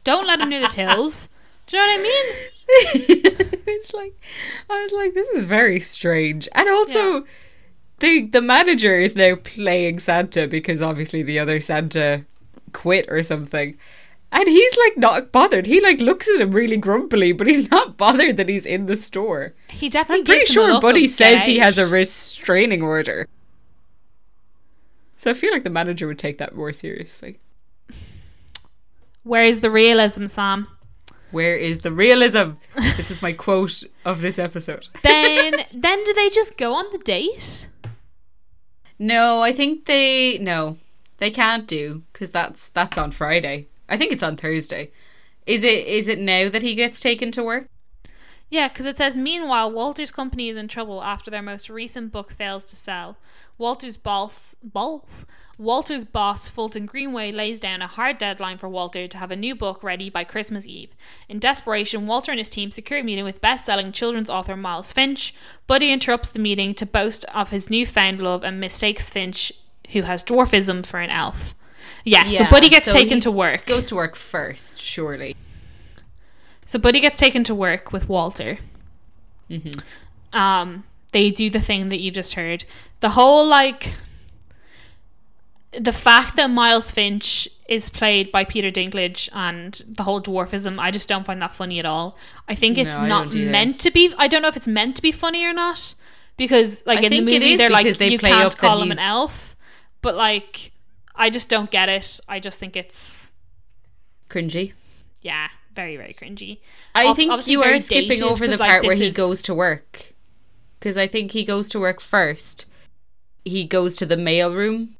[0.04, 1.28] Don't let him near the tills.
[1.66, 2.50] Do you know what I mean?
[3.66, 4.14] it's like
[4.68, 6.48] I was like, this is very strange.
[6.52, 7.20] And also Yeah.
[7.98, 12.24] the the manager is now playing Santa because obviously the other Santa
[12.72, 13.76] quit or something.
[14.32, 15.66] And he's like not bothered.
[15.66, 18.96] He like looks at him really grumpily, but he's not bothered that he's in the
[18.96, 19.54] store.
[19.68, 23.28] He definitely I'm pretty gives him a sure Buddy says he has a restraining order.
[25.16, 27.38] So I feel like the manager would take that more seriously.
[29.22, 30.66] Where's the realism, Sam?
[31.30, 32.52] Where is the realism?
[32.74, 34.88] this is my quote of this episode.
[35.02, 37.68] Then, then do they just go on the date?
[38.98, 40.76] No, I think they no,
[41.18, 43.66] they can't do because that's that's on Friday.
[43.90, 44.92] I think it's on Thursday.
[45.46, 47.66] Is it is it now that he gets taken to work?
[48.48, 52.32] Yeah, because it says, meanwhile, Walter's company is in trouble after their most recent book
[52.32, 53.16] fails to sell.
[53.58, 55.24] Walter's boss, boss,
[55.56, 59.54] Walter's boss, Fulton Greenway, lays down a hard deadline for Walter to have a new
[59.54, 60.96] book ready by Christmas Eve.
[61.28, 65.32] In desperation, Walter and his team secure a meeting with best-selling children's author Miles Finch.
[65.68, 69.52] Buddy interrupts the meeting to boast of his newfound love and mistakes Finch,
[69.92, 71.54] who has dwarfism, for an elf.
[72.04, 73.66] Yeah, so Buddy gets so taken to work.
[73.66, 75.36] Goes to work first, surely.
[76.66, 78.58] So Buddy gets taken to work with Walter.
[80.32, 82.64] Um, they do the thing that you just heard.
[83.00, 83.94] The whole like
[85.78, 90.90] the fact that Miles Finch is played by Peter Dinklage and the whole dwarfism, I
[90.90, 92.16] just don't find that funny at all.
[92.48, 94.12] I think it's No, not meant to be.
[94.18, 95.94] I don't know if it's meant to be funny or not
[96.36, 99.56] because like I in the movie they're like they you can't call him an elf,
[100.02, 100.72] but like
[101.14, 102.20] I just don't get it.
[102.28, 103.34] I just think it's
[104.28, 104.72] Cringy.
[105.20, 106.58] yeah, very very cringy.
[106.94, 109.54] I Also- think you are skipping over the like, part where he is- goes to
[109.54, 110.12] work.
[110.78, 112.64] Because I think he goes to work first.
[113.44, 114.96] He goes to the mail room.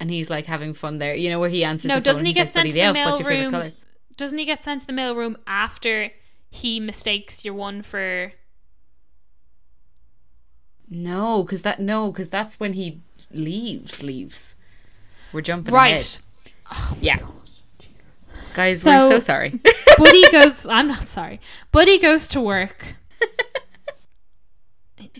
[0.00, 1.14] And he's like having fun there.
[1.14, 3.50] You know where he answers No, the doesn't he get sent to the elf, mail
[3.50, 3.72] room?
[4.16, 6.10] Doesn't he get sent to the mail room after
[6.50, 8.32] he mistakes your one for?
[10.88, 13.00] No, because that no, because that's when he
[13.30, 14.02] leaves.
[14.02, 14.54] Leaves.
[15.32, 15.90] We're jumping Right.
[15.94, 16.18] ahead.
[16.72, 17.18] Oh yeah.
[18.54, 19.60] Guys, So- we're so sorry.
[19.98, 20.66] Buddy goes.
[20.66, 21.40] I'm not sorry.
[21.72, 22.96] Buddy goes to work.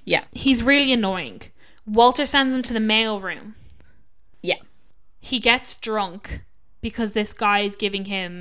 [0.04, 0.24] yeah.
[0.32, 1.42] He's really annoying.
[1.86, 3.54] Walter sends him to the mail room.
[4.42, 4.56] Yeah.
[5.20, 6.42] He gets drunk
[6.80, 8.40] because this guy is giving him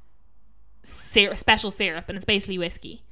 [0.82, 3.02] syrup, special syrup, and it's basically whiskey.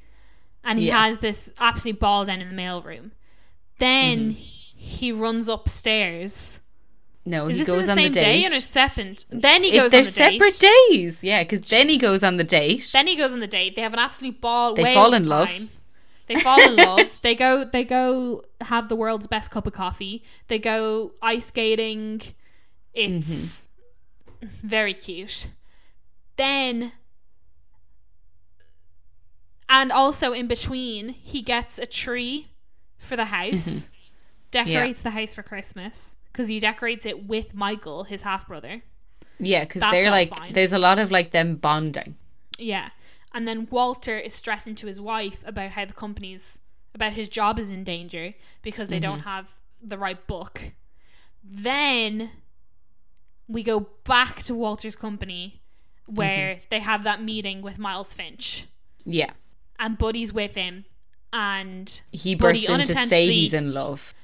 [0.63, 1.07] And he Yeah.
[1.07, 3.13] has this absolute ball down in the mail room.
[3.79, 4.41] Then mm-hmm.
[4.77, 6.61] he runs upstairs.
[7.27, 8.53] No, Is he goes the on the day date.
[8.53, 9.25] or a separate?
[9.31, 10.39] Then he goes they're on the date.
[10.41, 11.19] separate days.
[11.23, 12.91] Yeah, because then he goes on the date.
[12.93, 13.77] Then he goes on the date.
[13.77, 14.75] They have an absolute ball.
[14.75, 15.49] They fall in love.
[15.49, 15.71] time.
[16.27, 17.19] They fall in love.
[17.23, 17.65] They go.
[17.65, 20.23] They go have the world's best cup of coffee.
[20.49, 22.21] They go ice skating.
[22.93, 23.65] It's
[24.43, 24.47] Mm-hmm.
[24.67, 25.49] very cute.
[26.37, 26.93] Then,
[29.69, 32.49] and also in between, he gets a tree
[32.99, 33.89] for the house.
[34.51, 38.83] Decorates the house for Christmas because he decorates it with Michael, his half brother.
[39.39, 40.53] yeah, because they're like, fine.
[40.53, 42.17] there's a lot of like them bonding.
[42.59, 42.91] Yeah.
[43.33, 46.61] And then Walter is stressing to his wife about how the company's
[46.95, 49.29] about his job is in danger because they don't mm-hmm.
[49.29, 50.73] have the right book.
[51.43, 52.31] Then
[53.49, 55.63] we go back to Walter's company
[56.07, 56.65] where mm-hmm.
[56.71, 58.67] they have that meeting with Miles Finch
[59.05, 59.31] Yeah.
[59.79, 60.85] and Buddy's with him
[61.33, 64.15] and He Buddy bursts in to say he's in love.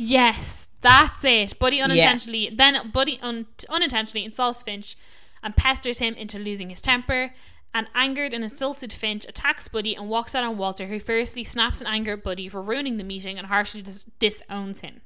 [0.00, 1.58] Yes, that's it.
[1.58, 4.96] Buddy unintentionally, then Buddy un- unintentionally insults Finch
[5.42, 7.34] and pesters him into losing his temper.
[7.74, 11.80] An angered and insulted Finch attacks Buddy and walks out on Walter, who furiously snaps
[11.80, 15.00] in anger at Buddy for ruining the meeting and harshly dis- disowns him.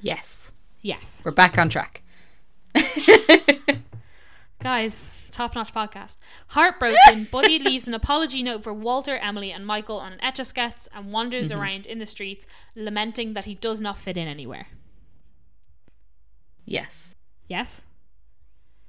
[0.00, 0.50] Yes.
[0.82, 1.22] Yes.
[1.24, 2.02] We're back on track.
[4.66, 6.16] Guys, top notch podcast.
[6.48, 10.44] Heartbroken, Buddy leaves an apology note for Walter, Emily, and Michael on an etch a
[10.44, 11.60] sketch and wanders mm-hmm.
[11.60, 14.66] around in the streets, lamenting that he does not fit in anywhere.
[16.64, 17.14] yes.
[17.46, 17.82] Yes?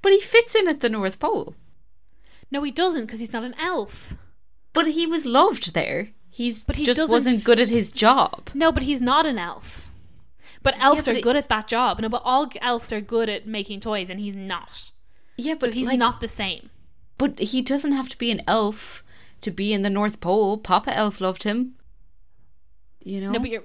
[0.02, 1.54] But he fits in at the North Pole.
[2.50, 4.16] No, he doesn't because he's not an elf.
[4.72, 6.08] But he was loved there.
[6.28, 8.50] He's But he just wasn't good at his job.
[8.52, 9.88] No, but he's not an elf.
[10.60, 12.00] But elves but are it- good at that job.
[12.00, 14.90] No, but all elves are good at making toys, and he's not.
[15.38, 16.68] Yeah, So but he's like, not the same.
[17.16, 19.02] But he doesn't have to be an elf
[19.40, 20.58] to be in the North Pole.
[20.58, 21.74] Papa Elf loved him.
[23.02, 23.30] You know?
[23.30, 23.62] No, but you're.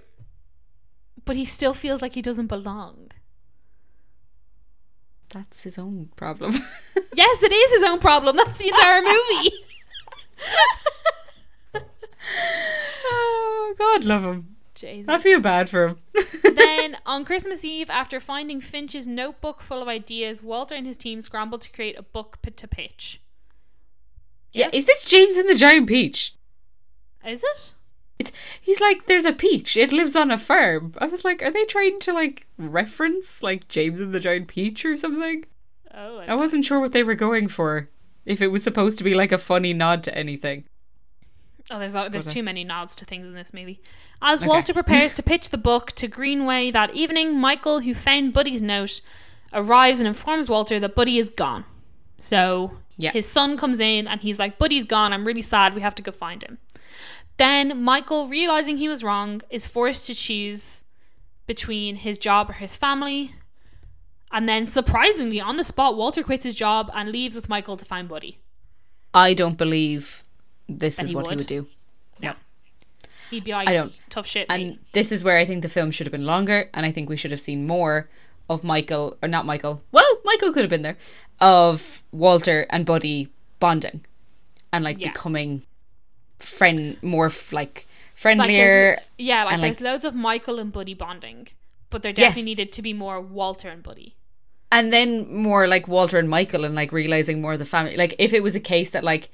[1.26, 3.12] But he still feels like he doesn't belong.
[5.30, 6.54] That's his own problem.
[7.16, 8.36] Yes, it is his own problem.
[8.36, 9.52] That's the entire movie.
[13.06, 14.56] oh, God love him.
[14.74, 15.08] Jesus.
[15.08, 15.98] I feel bad for him.
[16.64, 21.22] Then on Christmas Eve, after finding Finch's notebook full of ideas, Walter and his team
[21.22, 23.22] scrambled to create a book to pitch.
[24.52, 24.74] yeah, Yes?
[24.74, 26.36] is this James and the Giant Peach?
[27.26, 27.74] Is it?
[28.20, 29.76] It's, he's like, there's a peach.
[29.76, 30.94] It lives on a farm.
[31.00, 34.86] I was like, are they trying to like reference like James and the Giant Peach
[34.86, 35.46] or something?
[35.94, 37.90] Oh, I wasn't sure what they were going for.
[38.26, 40.64] If it was supposed to be like a funny nod to anything.
[41.72, 42.34] Oh, there's there's Okay.
[42.36, 43.80] too many nods to things in this movie.
[44.22, 44.48] As Okay.
[44.48, 49.02] Walter prepares to pitch the book to Greenway that evening, Michael, who found Buddy's note,
[49.54, 51.64] arrives and informs Walter that Buddy is gone.
[52.18, 53.12] So Yeah.
[53.12, 55.14] his son comes in and he's like, "Buddy's gone.
[55.14, 55.74] I'm really sad.
[55.74, 56.58] We have to go find him."
[57.38, 60.84] Then Michael, realizing he was wrong, is forced to choose
[61.48, 63.36] between his job or his family.
[64.32, 67.86] And then, surprisingly, on the spot, Walter quits his job and leaves with Michael to
[67.86, 68.40] find Buddy.
[69.14, 70.23] I don't believe
[70.70, 71.40] this is he what he would.
[71.40, 71.68] would do.
[73.30, 74.48] He'd be like, I don't- tough shit.
[74.48, 76.92] mate." And this is where I think the film should have been longer, and I
[76.92, 78.08] think we should have seen more
[78.48, 79.82] of Michael, or not Michael.
[79.92, 80.98] Well, Michael could have been there,
[81.40, 84.06] of Walter and Buddy bonding,
[84.72, 85.14] and like Yeah.
[85.14, 85.64] becoming
[86.40, 87.86] friend, more like like
[88.16, 88.48] friendlier.
[88.68, 91.48] there's, yeah, like and, there's like- loads of Michael and Buddy bonding,
[91.90, 92.18] but there Yes.
[92.18, 94.16] definitely needed to be more Walter and Buddy.
[94.72, 97.96] and then more like Walter and Michael, and like realizing more of the family.
[97.96, 99.30] Like if it was a case that like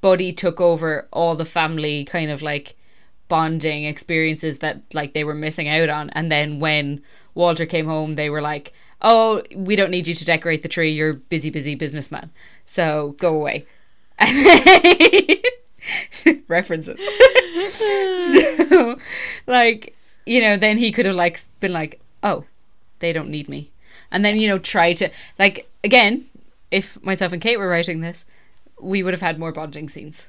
[0.00, 2.76] Buddy took over all the family kind of like
[3.28, 7.02] bonding experiences that like they were missing out on, and then when
[7.34, 10.90] Walter came home, they were like, "Oh, we don't need you to decorate the tree.
[10.90, 12.30] You're busy, busy businessman.
[12.66, 13.66] So go away."
[16.48, 17.00] References.
[17.70, 18.98] so,
[19.46, 19.96] like,
[20.26, 22.44] you know, then he could have like been like, "Oh,
[22.98, 23.70] they don't need me,"
[24.10, 26.26] and then you know try to like again,
[26.70, 28.26] if myself and Kate were writing this,
[28.82, 30.28] we would have had more bonding scenes,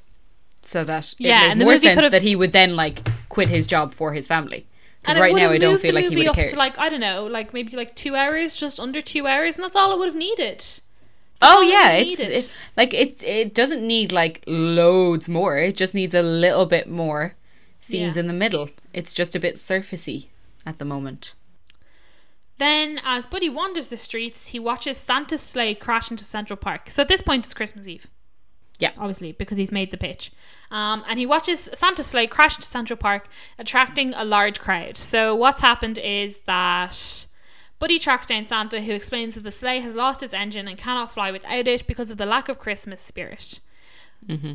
[0.61, 2.53] so that Yeah, it made and the more movie sense could have- that he would
[2.53, 4.65] then like quit his job for his family.
[5.03, 6.49] And right now, I don't feel like he would have cared.
[6.51, 9.63] to like I don't know, like maybe like two hours, just under two hours, and
[9.63, 10.63] that's all it would have needed.
[11.41, 12.31] Oh yeah, it's, needed.
[12.37, 13.23] it's like it.
[13.23, 15.57] It doesn't need like loads more.
[15.57, 17.33] It just needs a little bit more
[17.79, 18.19] scenes Yeah.
[18.19, 18.69] in the middle.
[18.93, 20.27] It's just a bit surfacey
[20.67, 21.33] at the moment.
[22.59, 26.91] Then, as Buddy wanders the streets, he watches Santa's sleigh crash into Central Park.
[26.91, 28.07] So at this point, it's Christmas Eve.
[28.81, 28.91] Yeah.
[28.97, 30.31] Obviously, because he's made the pitch.
[30.71, 33.29] Um, and he watches Santa's sleigh crash into Central Park,
[33.59, 34.97] attracting a large crowd.
[34.97, 37.27] So what's happened is that
[37.81, 41.11] Buddy tracks down Santa, who explains that the sleigh has lost its engine and cannot
[41.11, 43.59] fly without it because of the lack of Christmas spirit.
[44.27, 44.53] Mm-hmm.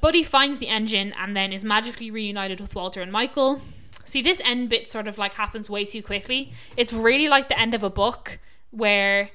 [0.00, 3.60] Buddy finds the engine and then is magically reunited with Walter and Michael.
[4.04, 6.52] See, this end bit sort of like happens way too quickly.
[6.76, 8.38] It's really like the end of a book
[8.70, 9.30] where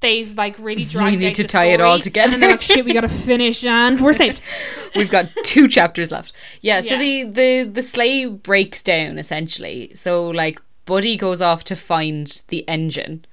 [0.00, 2.34] they've like really dragged We need to tie it all together.
[2.34, 4.40] And they're like, shit, we gotta finish and we're saved.
[4.96, 6.32] We've got two chapters left.
[6.62, 6.98] Yeah, so Yeah.
[6.98, 9.92] the, the the sleigh breaks down essentially.
[9.94, 13.24] So like Buddy goes off to find the engine,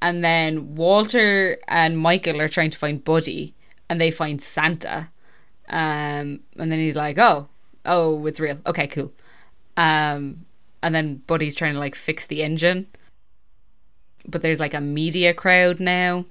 [0.00, 3.54] and then Walter and Michael are trying to find Buddy,
[3.90, 5.10] and they find Santa.
[5.68, 7.48] Um, and then he's like, "Oh,
[7.84, 8.58] oh, it's real.
[8.66, 9.12] Okay, cool."
[9.76, 10.46] Um,
[10.82, 12.86] and then Buddy's trying to like fix the engine,
[14.26, 16.24] but there's like a media crowd now.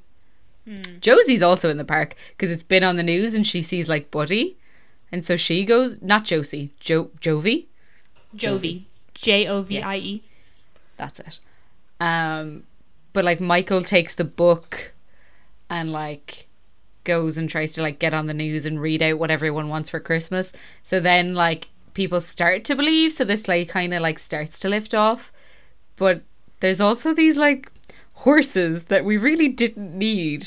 [1.01, 4.11] Josie's also in the park because it's been on the news and she sees like
[4.11, 4.57] Buddy.
[5.11, 7.65] And so she goes, not Josie, jo- Jovie.
[8.35, 8.85] Jovie.
[9.13, 10.23] J O V I E.
[10.97, 11.39] That's it.
[11.99, 12.63] Um,
[13.13, 14.93] but like Michael takes the book
[15.69, 16.47] and like
[17.03, 19.89] goes and tries to like get on the news and read out what everyone wants
[19.89, 20.53] for Christmas.
[20.83, 23.13] So then like people start to believe.
[23.13, 25.31] So this like kind of like starts to lift off.
[25.97, 26.21] But
[26.61, 27.71] there's also these like
[28.25, 30.45] horses that we really didn't need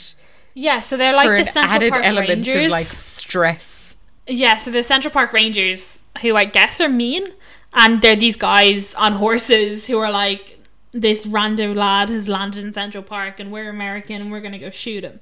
[0.55, 2.67] Yeah, so they're like the an Central added Park element Rangers.
[2.67, 3.95] of like stress.
[4.27, 7.27] Yeah, so the Central Park Rangers, who I guess are mean,
[7.73, 10.61] and they're these guys on horses who are like,
[10.93, 14.71] this random lad has landed in Central Park and we're American and we're gonna go
[14.71, 15.21] shoot him.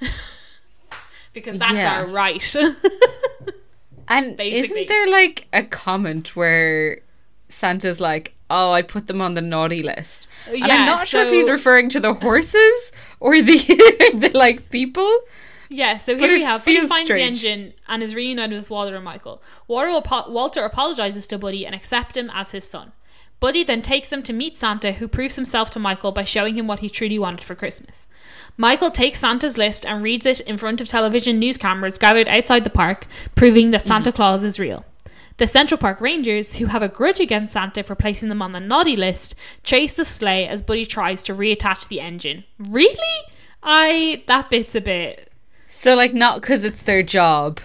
[1.32, 2.00] because that's Yeah.
[2.02, 2.56] our right.
[4.08, 4.82] And Basically.
[4.82, 7.00] isn't there like a comment where
[7.48, 11.30] Santa's like, "Oh, I put them on the naughty list," and I'm not sure if
[11.30, 13.58] he's referring to the horses or the
[14.14, 15.20] the like people.
[15.68, 17.42] yeah, so here we have Buddy finds strange.
[17.42, 19.42] the engine and is reunited with Walter and Michael.
[19.66, 22.92] Walter, apo- Walter apologizes to Buddy and accepts him as his son.
[23.38, 26.66] Buddy then takes them to meet Santa, who proves himself to Michael by showing him
[26.66, 28.06] what he truly wanted for Christmas.
[28.56, 32.64] Michael takes Santa's list and reads it in front of television news cameras gathered outside
[32.64, 34.16] the park, proving that Santa mm-hmm.
[34.16, 34.84] Claus is real.
[35.38, 38.60] The Central Park Rangers, who have a grudge against Santa for placing them on the
[38.60, 42.44] naughty list, chase the sleigh as Buddy tries to reattach the engine.
[42.58, 43.22] Really?
[43.62, 45.30] I that bit's a bit
[45.68, 47.60] So like not because it's their job,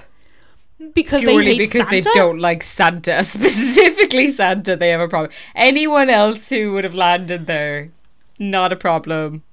[0.93, 2.01] because purely they hate because Santa.
[2.01, 4.75] they don't like Santa, specifically Santa.
[4.75, 5.31] They have a problem.
[5.55, 7.91] Anyone else who would have landed there,
[8.39, 9.43] not a problem.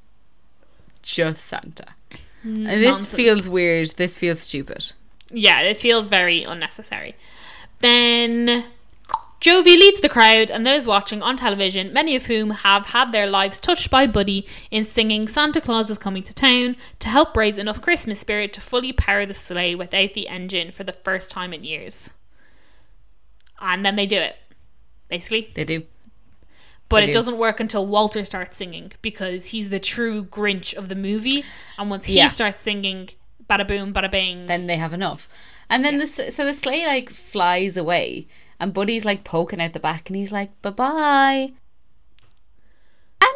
[1.02, 1.86] Just Santa.
[2.42, 3.90] And this feels weird.
[3.90, 4.92] This feels stupid.
[5.30, 7.14] Yeah, it feels very unnecessary.
[7.80, 8.64] Then
[9.40, 13.26] Jovie leads the crowd and those watching on television, many of whom have had their
[13.26, 17.56] lives touched by Buddy in singing Santa Claus is coming to town to help raise
[17.58, 21.52] enough Christmas spirit to fully power the sleigh without the engine for the first time
[21.52, 22.14] in years.
[23.60, 24.36] And then they do it,
[25.08, 25.50] basically.
[25.54, 25.84] They do.
[26.88, 27.12] But They it do.
[27.12, 31.44] doesn't work until Walter starts singing because he's the true Grinch of the movie.
[31.78, 32.28] And once he Yeah.
[32.28, 33.10] starts singing,
[33.48, 34.46] bada boom, bada bing.
[34.46, 35.28] Then they have enough.
[35.70, 38.26] And then the the so the sleigh like flies away,
[38.58, 41.52] and Buddy's like poking out the back, and he's like bye bye.
[43.20, 43.34] And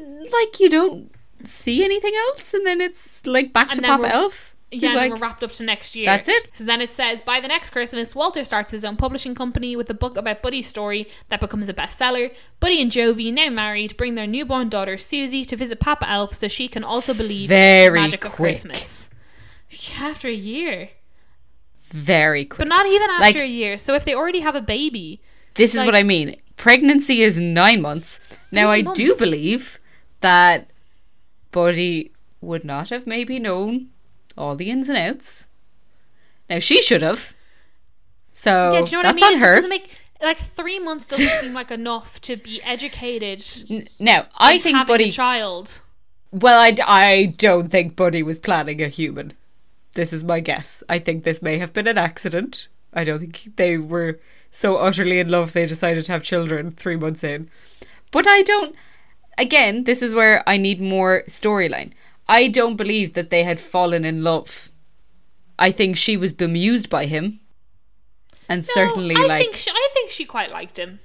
[0.00, 1.10] then like you don't
[1.44, 4.54] see anything else, and then it's like back And to Papa Elf.
[4.70, 6.04] Yeah, and like, we're wrapped up to next year.
[6.04, 6.50] That's it?
[6.52, 9.88] So then it says by the next Christmas, Walter starts his own publishing company with
[9.88, 12.34] a book about Buddy's story that becomes a bestseller.
[12.60, 16.48] Buddy and Jovie, now married, bring their newborn daughter Susie to visit Papa Elf so
[16.48, 18.32] she can also believe in the magic of.
[18.32, 19.08] Christmas.
[19.98, 20.90] After a year,
[21.90, 22.58] very quick.
[22.58, 23.76] but not even after Like- a year.
[23.76, 25.20] So if they already have a baby,
[25.54, 26.36] This is what I mean.
[26.56, 28.18] Pregnancy is nine months.
[28.52, 29.78] Now, I Three do believe
[30.20, 30.70] that
[31.52, 33.88] Buddy would not have maybe known
[34.36, 35.46] all the ins and outs.
[36.48, 37.34] Now, she should have.
[38.32, 39.36] So, yeah, do you know what that's I mean?
[39.38, 39.54] on It her.
[39.56, 43.44] doesn't make like three months doesn't seem like enough to be educated.
[43.70, 45.08] N- Now, I think Buddy.
[45.08, 45.80] a child.
[46.32, 49.32] well, I, I don't think Buddy was planning a human.
[49.94, 50.82] This is my guess.
[50.88, 52.68] I think this may have been an accident.
[52.92, 54.20] I don't think they were
[54.50, 57.50] so utterly in love they decided to have children three months in.
[58.10, 58.74] But I don't.
[59.36, 61.92] Again, this is where I need more storyline.
[62.28, 64.70] I don't believe that they had fallen in love.
[65.58, 67.40] I think she was bemused by him.
[68.48, 69.42] And certainly, I like.
[69.42, 71.00] think she, I think she quite liked him.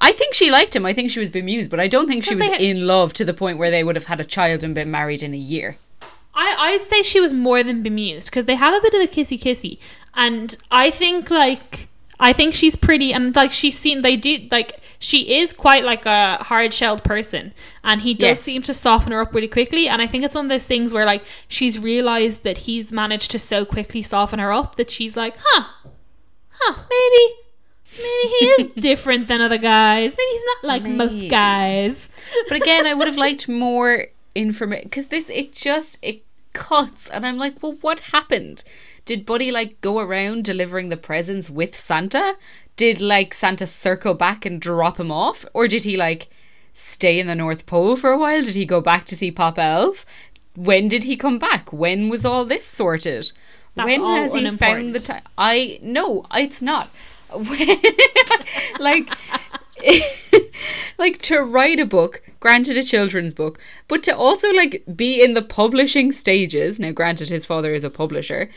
[0.00, 0.86] I think she liked him.
[0.86, 3.24] I think she was bemused, but I don't think she was had- in love to
[3.24, 5.76] the point where they would have had a child and been married in a year.
[6.34, 9.08] I, I'd say she was more than bemused because they have a bit of the
[9.08, 9.78] kissy kissy,
[10.14, 14.80] and I think like I think she's pretty and like she's seen they do like
[14.98, 17.52] she is quite like a hard shelled person,
[17.82, 18.42] and he does Yes.
[18.42, 19.88] seem to soften her up really quickly.
[19.88, 23.30] And I think it's one of those things where like she's realized that he's managed
[23.32, 25.64] to so quickly soften her up that she's like, huh,
[26.50, 27.34] huh, maybe.
[27.98, 30.14] Maybe he is different than other guys.
[30.16, 32.08] Maybe he's not like most guys.
[32.48, 36.22] But again, I would have liked more information because this it just it
[36.52, 38.64] cuts, and I'm like, well, what happened?
[39.04, 42.36] Did Buddy like go around delivering the presents with Santa?
[42.76, 46.28] Did like Santa circle back and drop him off, or did he like
[46.72, 48.42] stay in the North Pole for a while?
[48.42, 50.06] Did he go back to see Papa Elf?
[50.56, 51.72] When did he come back?
[51.72, 53.32] When was all this sorted?
[53.74, 55.22] That's when has he found the time?
[55.38, 56.90] I no, it's not.
[58.78, 59.10] Like
[60.98, 65.34] like to write a book granted a children's book but to also like be in
[65.34, 68.50] the publishing stages now granted his father is a publisher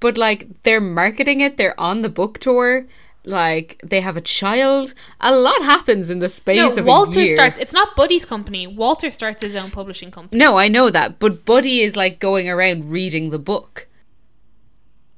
[0.00, 2.86] but like they're marketing it they're on the book tour
[3.24, 7.24] like they have a child a lot happens in the space No, of Walter a
[7.24, 7.34] year.
[7.34, 7.58] starts.
[7.58, 8.68] It's not Buddy's company.
[8.68, 10.38] Walter starts his own publishing company.
[10.38, 13.88] no i know that but buddy is like going around reading the book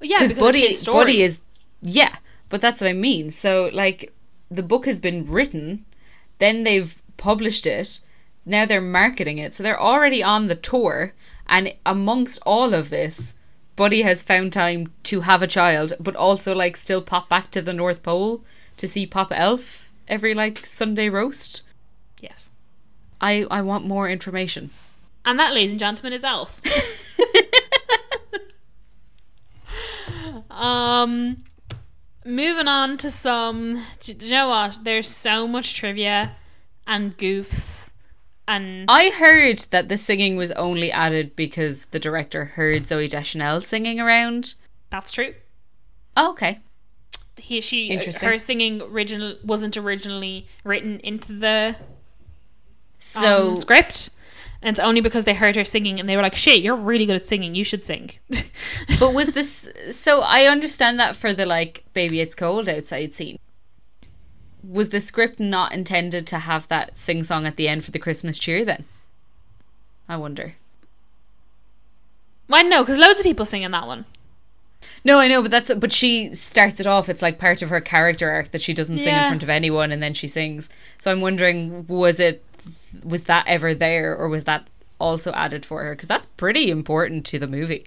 [0.01, 0.97] Yeah, because buddy it's his story.
[1.05, 1.41] buddy is
[1.83, 2.17] yeah
[2.49, 4.13] but that's what i mean so like
[4.51, 5.85] the book has been written
[6.39, 8.01] then they've published it
[8.47, 11.13] now they're marketing it so they're already on the tour
[11.47, 13.35] and amongst all of this
[13.77, 17.61] buddy has found time to have a child but also like still pop back to
[17.61, 18.43] the north pole
[18.79, 21.61] to see papa elf every like sunday roast
[22.21, 22.49] yes.
[23.21, 24.71] i i want more information
[25.29, 26.63] And that, ladies and gentlemen, is Elf.
[30.51, 31.45] um,
[32.25, 33.85] moving on to some.
[34.01, 34.81] Do you know what?
[34.85, 36.37] There's so much trivia
[36.89, 37.93] and goofs,
[38.49, 43.61] and I heard that the singing was only added because the director heard Zooey Deschanel
[43.61, 44.55] singing around.
[44.91, 45.35] that's true.
[46.17, 46.59] Oh, okay.
[47.37, 48.29] He, she, Interesting.
[48.29, 51.77] her singing original wasn't originally written into the
[52.99, 54.11] So um, script.
[54.61, 57.07] And it's only because they heard her singing and they were like, shit, you're really
[57.07, 57.55] good at singing.
[57.55, 58.11] You should sing.
[58.99, 60.21] But was this so?
[60.21, 63.39] I understand that for the like "Baby It's Cold Outside" scene.
[64.63, 67.99] Was the script not intended to have that sing song at the end for the
[67.99, 68.85] Christmas cheer then?
[70.09, 70.55] I wonder.
[72.49, 74.07] Well, no, because loads of people sing in that one.
[75.05, 77.09] No, I know, but that's but she starts it off.
[77.09, 79.93] It's like part of her character arc that she doesn't sing in front of anyone,
[79.93, 80.69] and then she sings.
[80.99, 82.45] So I'm wondering, was it
[83.05, 84.67] was that ever there, or was that
[84.99, 85.95] also added for her?
[85.95, 87.87] Because that's pretty important to the movie.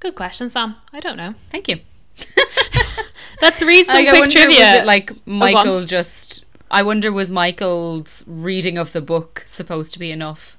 [0.00, 0.76] Good question, Sam.
[0.92, 1.34] I don't know.
[1.50, 1.80] Thank you.
[3.42, 4.58] Let's read some I quick wonder, trivia.
[4.58, 5.26] Was it like.
[5.26, 6.44] Michael just?
[6.70, 10.58] I wonder was Michael's reading of the book supposed to be enough?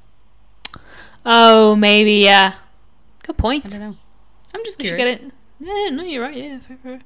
[1.25, 2.55] oh, maybe, yeah.
[3.23, 3.65] Good point.
[3.65, 3.95] I don't know.
[4.53, 4.97] I'm just curious.
[4.97, 5.32] get it.
[5.59, 6.38] Yeah, no, you're right.
[6.38, 7.01] Yeah, fair, fair.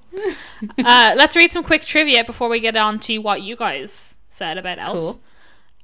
[0.85, 4.57] uh, let's read some quick trivia before we get on to what you guys said
[4.57, 4.93] about Elf.
[4.93, 5.19] Cool.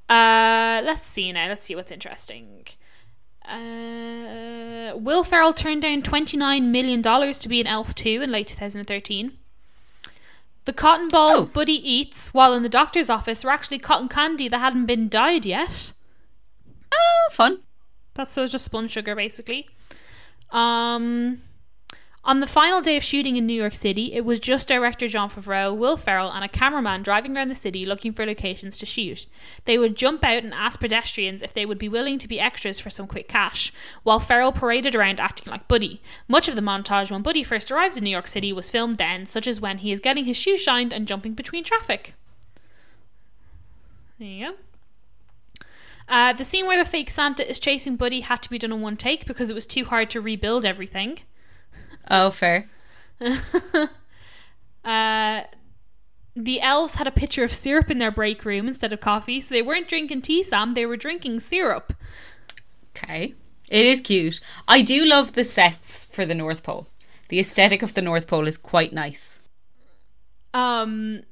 [0.10, 1.48] Uh, let's see now.
[1.48, 2.68] Let's see what's interesting.
[3.44, 9.38] Uh, Will Ferrell turned down $29 million to be an Elf 2 in late 2013.
[10.68, 11.46] The cotton balls Oh.
[11.46, 15.46] Buddy eats while in the doctor's office were actually cotton candy that hadn't been dyed
[15.46, 15.94] yet.
[16.92, 17.60] Oh, fun.
[18.16, 19.70] That's so just spun sugar basically.
[20.52, 21.42] Um
[22.28, 25.30] on the final day of shooting in New York City, it was just director Jon
[25.30, 29.28] Favreau, Will Ferrell, and a cameraman driving around the city looking for locations to shoot.
[29.64, 32.82] They would jump out and ask pedestrians if they would be willing to be extras
[32.82, 33.72] for some quick cash,
[34.04, 36.02] while Ferrell paraded around acting like Buddy.
[36.28, 39.26] Much of the montage when Buddy first arrives in New York City was filmed then,
[39.26, 42.14] such as when he is getting his shoes shined and jumping between traffic.
[44.20, 44.56] There you go.
[46.10, 48.82] Uh, the scene where the fake Santa is chasing Buddy had to be done in
[48.82, 51.20] one take because it was too hard to rebuild everything.
[52.10, 52.70] Oh, fair.
[54.88, 55.44] Uh,
[56.34, 59.54] the elves had a pitcher of syrup in their break room instead of coffee, so
[59.54, 60.76] they weren't drinking tea, Sam.
[60.76, 61.94] They were drinking syrup.
[62.96, 63.34] Okay.
[63.70, 64.40] It is cute.
[64.66, 66.88] I do love the sets for the North Pole.
[67.28, 69.40] The aesthetic of the North Pole is quite nice.
[70.54, 71.24] Um,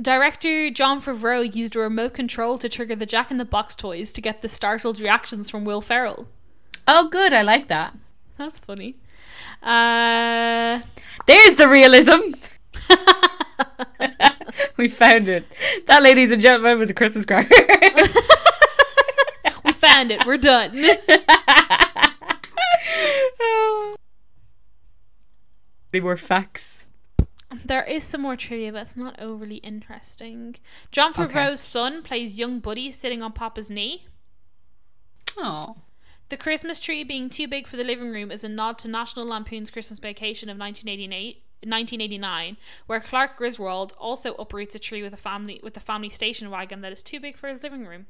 [0.00, 4.12] director Jon Favreau used a remote control to trigger the Jack in the Box toys
[4.12, 6.26] to get the startled reactions from Will Ferrell.
[6.88, 7.34] Oh, good.
[7.34, 7.94] I like that.
[8.38, 8.96] That's funny.
[9.62, 10.80] Uh,
[11.26, 12.34] There's the realism.
[14.76, 15.44] we found it.
[15.86, 17.54] That, ladies and gentlemen, was a Christmas cracker.
[19.64, 20.26] we found it.
[20.26, 20.72] We're done.
[25.90, 26.84] they were facts.
[27.64, 30.56] There is some more trivia, but it's not overly interesting.
[30.90, 31.24] Jon Okay.
[31.24, 34.06] Favreau's son plays young Buddy sitting on Papa's knee.
[35.36, 35.76] Oh.
[36.32, 39.26] The Christmas tree being too big for the living room is a nod to National
[39.26, 41.42] Lampoon's Christmas Vacation of 1988.
[41.60, 42.56] 1989,
[42.86, 46.80] where Clark Griswold also uproots a tree with a family with a family station wagon
[46.80, 48.06] that is too big for his living room.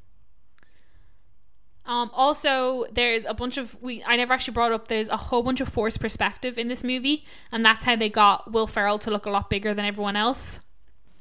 [1.85, 4.87] Um, also, there's a bunch of we I never actually brought up.
[4.87, 8.53] There's a whole bunch of forced perspective in this movie, and that's how they got
[8.53, 10.61] Will Ferrell to look a lot bigger than everyone else.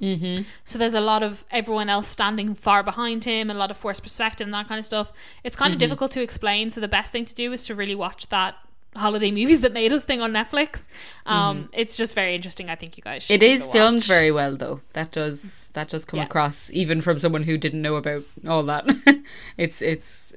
[0.02, 0.44] Mm-hmm.
[0.66, 4.04] So there's a lot of everyone else standing far behind him, a lot of forced
[4.04, 5.14] perspective and that kind of stuff.
[5.44, 6.70] It's kind of difficult to explain.
[6.72, 8.56] So the best thing to do is to really watch that
[8.96, 10.88] holiday movies that made us thing on Netflix.
[11.26, 12.70] Um, it's just very interesting.
[12.70, 13.24] I think you guys.
[13.24, 14.82] Should It is filmed very well, though.
[14.94, 16.26] That does that does come Yeah.
[16.26, 18.86] across, even from someone who didn't know about all that.
[19.58, 20.34] it's it's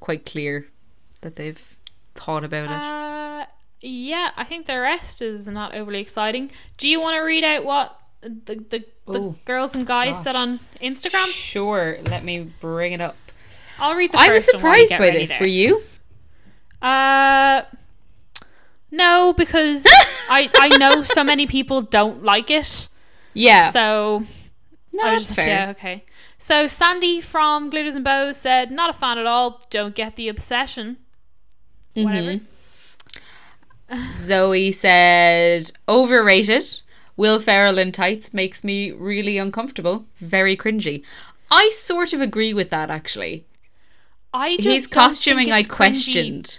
[0.00, 0.66] quite clear
[1.22, 1.76] that they've
[2.14, 2.70] thought about it.
[2.72, 3.46] Uh,
[3.80, 6.50] yeah, I think the rest is not overly exciting.
[6.78, 7.98] Do you want to read out what
[8.46, 11.26] the the, the girls and guys said on Instagram?
[11.26, 13.16] Sure, let me bring it up.
[13.78, 15.30] I'll read the I was first one while you surprised by this.
[15.30, 15.40] there.
[15.40, 15.82] Were you?
[16.80, 17.62] Uh,
[18.90, 19.84] no, because
[20.30, 22.88] I I know so many people don't like it.
[23.32, 23.70] Yeah.
[23.70, 24.24] So
[24.92, 25.46] no, that's fair.
[25.48, 26.04] yeah okay.
[26.38, 29.62] So Sandy from Glitters and Bows said, "Not a fan at all.
[29.70, 30.98] Don't get the obsession.
[31.94, 32.40] Whatever."
[34.12, 36.80] Zoe said, overrated.
[37.16, 40.06] Will Ferrell in tights makes me really uncomfortable.
[40.16, 41.02] Very cringy.
[41.50, 43.44] I sort of agree with that, actually.
[44.32, 45.70] I just His costuming I it's cringy.
[45.76, 46.58] questioned.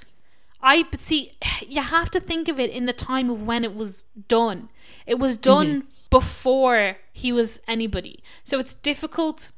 [0.61, 1.33] I but see,
[1.67, 4.69] you have to think of it in the time of when it was done.
[5.05, 5.87] It was done Mm-hmm.
[6.09, 9.49] before he was anybody, so it's difficult.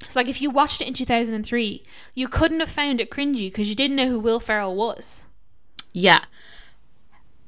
[0.00, 3.00] It's like if you watched it in two thousand and three, you couldn't have found
[3.00, 5.24] it cringy because you didn't know who Will Ferrell was.
[5.92, 6.24] Yeah.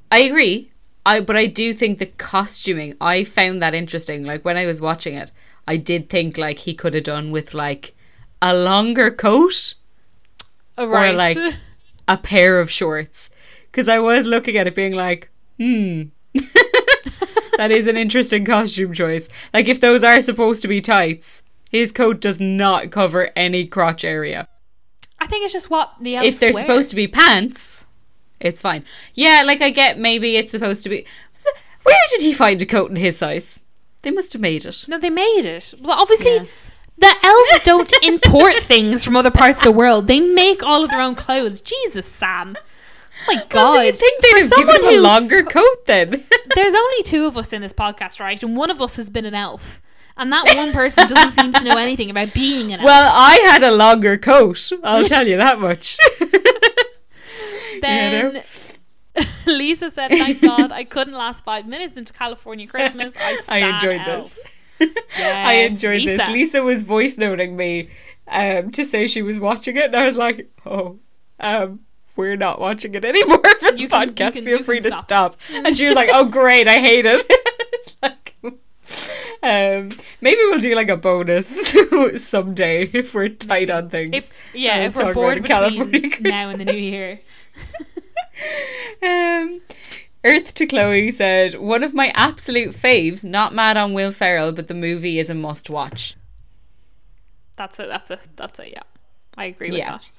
[0.09, 0.71] I agree.
[1.07, 4.25] I but I do think the costuming, I found that interesting.
[4.25, 5.31] Like when I was watching it,
[5.65, 7.95] I did think like he could have done with like
[8.41, 9.73] a longer coat
[10.77, 11.37] Oh, or like
[12.07, 13.29] a pair of shorts.
[13.71, 16.03] Because I was looking at it being like, hmm.
[17.57, 19.27] that is an interesting costume choice.
[19.53, 21.41] Like if those are supposed to be tights,
[21.71, 24.47] his coat does not cover any crotch area.
[25.19, 26.63] I think it's just what the elves if they're wear.
[26.63, 27.86] supposed to be pants,
[28.39, 28.83] it's fine.
[29.13, 31.05] Yeah, like I get maybe it's supposed to be.
[31.83, 33.59] Where did he find a coat in his size?
[34.01, 34.85] They must have made it.
[34.87, 35.73] No, they made it.
[35.81, 36.45] Well, obviously, Yeah.
[36.97, 40.07] the elves don't import things from other parts of the world.
[40.07, 41.61] They make all of their own clothes.
[41.61, 42.57] Jesus, Sam.
[43.29, 43.73] Oh my God.
[43.77, 46.25] Well, think they'd For have given someone him a who- longer coat then.
[46.55, 48.41] There's only two of us in this podcast, right?
[48.43, 49.81] And one of us has been an elf.
[50.19, 52.85] And that one person doesn't seem to know anything about being an elf.
[52.85, 54.71] well, I had a longer coat.
[54.83, 55.97] I'll tell you that much.
[57.81, 58.43] then
[59.47, 63.15] Lisa said, Thank God I couldn't last five minutes into California Christmas.
[63.19, 64.37] I, I enjoyed elf.
[64.79, 64.89] this.
[65.17, 66.17] I enjoyed Lisa.
[66.17, 66.29] this.
[66.29, 67.89] Lisa was voice noting me
[68.27, 70.99] um, to say she was watching it, and I was like, "Oh,
[71.39, 71.79] um,
[72.15, 74.33] we're not watching it anymore for the You can- you podcast.
[74.33, 76.79] can- Feel you free can to stop." stop." And she was like, "Oh, great, I
[76.79, 77.23] hate it."
[78.03, 78.35] like,
[79.43, 79.89] um,
[80.21, 81.73] maybe we'll do like a bonus
[82.23, 84.15] someday if we're tight on things.
[84.15, 87.21] If yeah, if we're bored between California now and the new year.
[89.03, 89.61] Um,
[90.23, 93.23] Earth to Chloe said, "One of my absolute faves.
[93.23, 96.15] Not mad on Will Ferrell, but the movie is a must-watch."
[97.55, 98.83] That's a that's a that's a yeah.
[99.37, 99.91] I agree with Yeah.
[99.91, 100.09] that.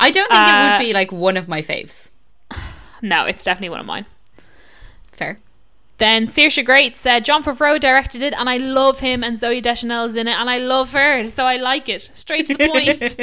[0.00, 2.10] I don't think it Uh, would be like one of my faves.
[3.04, 4.06] No, it's definitely one of mine.
[5.12, 5.40] Fair.
[6.02, 10.06] Then Saoirse Great said Jon Favreau directed it, and I love him, and Zooey Deschanel
[10.06, 12.10] is in it, and I love her, so I like it.
[12.12, 13.14] Straight to the point.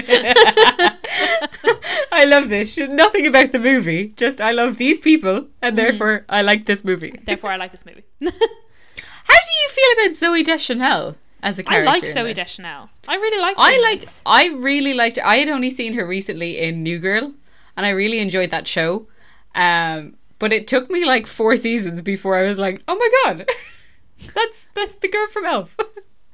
[2.13, 2.77] I love this.
[2.77, 4.13] Nothing about the movie.
[4.15, 7.19] Just I love these people, and therefore I like this movie.
[7.21, 8.05] Therefore, I like this movie.
[8.21, 11.89] How do you feel about Zooey Deschanel as a character?
[11.89, 12.33] I like Zooey?
[12.33, 12.91] Deschanel.
[13.09, 13.57] I really like.
[13.59, 14.07] I like.
[14.25, 15.19] I really liked.
[15.19, 17.33] I had only seen her recently in New Girl,
[17.75, 19.07] and I really enjoyed that show.
[19.53, 23.49] Um, but it took me like four seasons before I was like, "Oh my god,
[24.33, 25.77] that's that's the girl from Elf."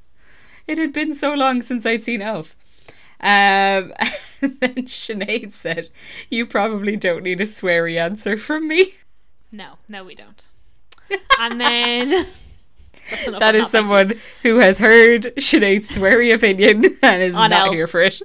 [0.67, 2.55] it had been so long since I'd seen Elf.
[3.19, 3.93] Um,
[4.41, 5.89] and then Sinead said,
[6.29, 8.95] "You probably don't need a sweary answer from me."
[9.51, 10.45] No, no, we don't.
[11.39, 12.25] And then
[13.39, 17.73] That is someone who has heard Sinead's sweary opinion and is On not Elf.
[17.73, 18.21] here for it.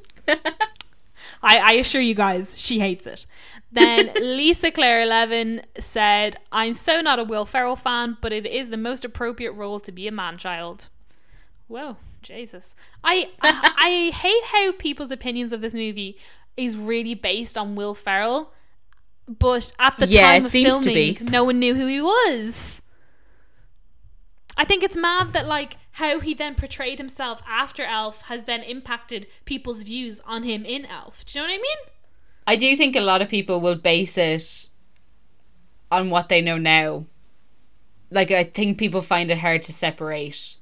[1.42, 3.26] I, I assure you guys, she hates it.
[3.72, 8.70] Then Lisa Claire Eleven said, "I'm so not a Will Ferrell fan, but it is
[8.70, 10.88] the most appropriate role to be a man child."
[11.68, 12.74] Whoa, Jesus!
[13.04, 13.52] I I,
[14.12, 16.18] I hate how people's opinions of this movie
[16.56, 18.52] is really based on Will Ferrell,
[19.28, 22.82] but at the Yeah, time of filming, no one knew who he was.
[24.56, 28.62] I think it's mad that like how he then portrayed himself after Elf has then
[28.62, 31.24] impacted people's views on him in Elf.
[31.24, 31.78] Do you know what I mean?
[32.50, 34.68] I do think a lot of people will base it
[35.92, 37.04] on what they know now.
[38.10, 40.56] Like I think people find it hard to separate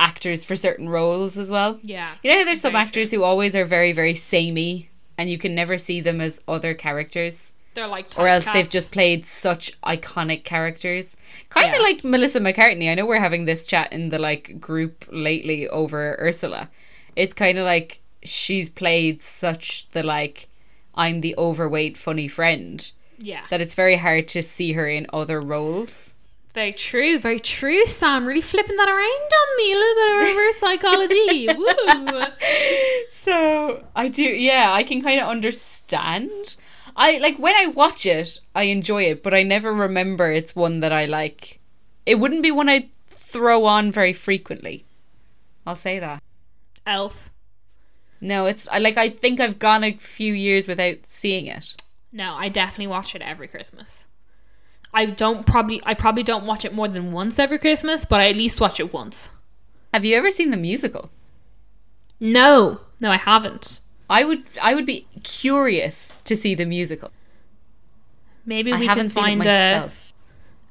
[0.00, 1.78] actors for certain roles as well.
[1.82, 2.14] Yeah.
[2.24, 5.54] You know how there's some actors who always are very very samey and you can
[5.54, 10.42] never see them as other characters They're like or else they've just played such iconic
[10.42, 11.16] characters.
[11.50, 11.82] Kind of Yeah.
[11.82, 12.90] like Melissa McCartney.
[12.90, 16.68] I know we're having this chat in the like group lately over Ursula.
[17.14, 20.48] It's kind of like she's played such the like
[20.94, 23.42] I'm the overweight funny friend Yeah.
[23.50, 26.12] that it's very hard to see her in other roles.
[26.54, 28.26] Very true, very true, Sam.
[28.26, 29.72] Really flipping that around on me.
[29.72, 31.48] A little bit of reverse psychology.
[31.58, 32.22] Woo.
[33.10, 36.56] So I do, yeah, I can kind of understand.
[36.96, 40.78] I like when I watch it, I enjoy it, but I never remember it's one
[40.80, 41.58] that I like.
[42.06, 44.84] It wouldn't be one I throw on very frequently.
[45.66, 46.22] I'll say that.
[46.86, 47.32] Elf.
[48.24, 51.74] No, it's I like I think I've gone a few years without seeing it.
[52.10, 54.06] No, I definitely watch it every Christmas.
[54.94, 58.28] I don't probably I probably don't watch it more than once every Christmas, but I
[58.30, 59.30] at least watch it once.
[59.92, 61.10] Have you ever seen the musical?
[62.18, 63.80] No, no, I haven't.
[64.08, 67.10] I would I would be curious to see the musical.
[68.46, 69.90] Maybe I we haven't can find a,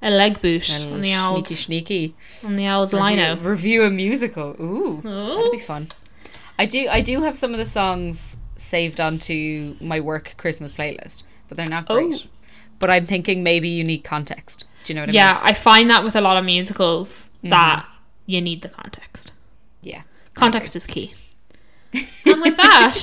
[0.01, 2.15] a leg boot A on the old sneaky sneaky.
[2.43, 3.37] on the old Review, lino.
[3.37, 4.55] review a musical.
[4.59, 5.35] Ooh, Oh.
[5.37, 5.87] that'd be fun.
[6.59, 6.87] I do.
[6.89, 11.67] I do have some of the songs saved onto my work Christmas playlist, but they're
[11.67, 11.95] not Oh.
[12.07, 12.27] great.
[12.79, 14.65] But I'm thinking maybe you need context.
[14.83, 15.41] Do you know what I Yeah, mean?
[15.41, 17.85] Yeah, I find that with a lot of musicals that
[18.25, 19.31] you need the context.
[19.81, 20.03] Yeah.
[20.33, 21.13] Context is key.
[21.93, 22.97] and with that,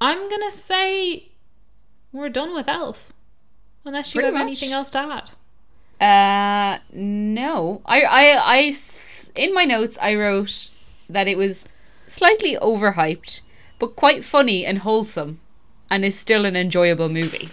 [0.00, 1.28] I'm gonna say
[2.12, 3.12] we're done with Elf.
[3.84, 4.42] Unless you Pretty have much.
[4.42, 5.30] anything else to add.
[6.00, 7.80] Uh, no.
[7.84, 8.76] I I I
[9.34, 10.68] in my notes, I wrote
[11.08, 11.64] that it was
[12.10, 13.40] slightly overhyped,
[13.78, 15.40] but quite funny and wholesome,
[15.90, 17.50] and is still an enjoyable movie.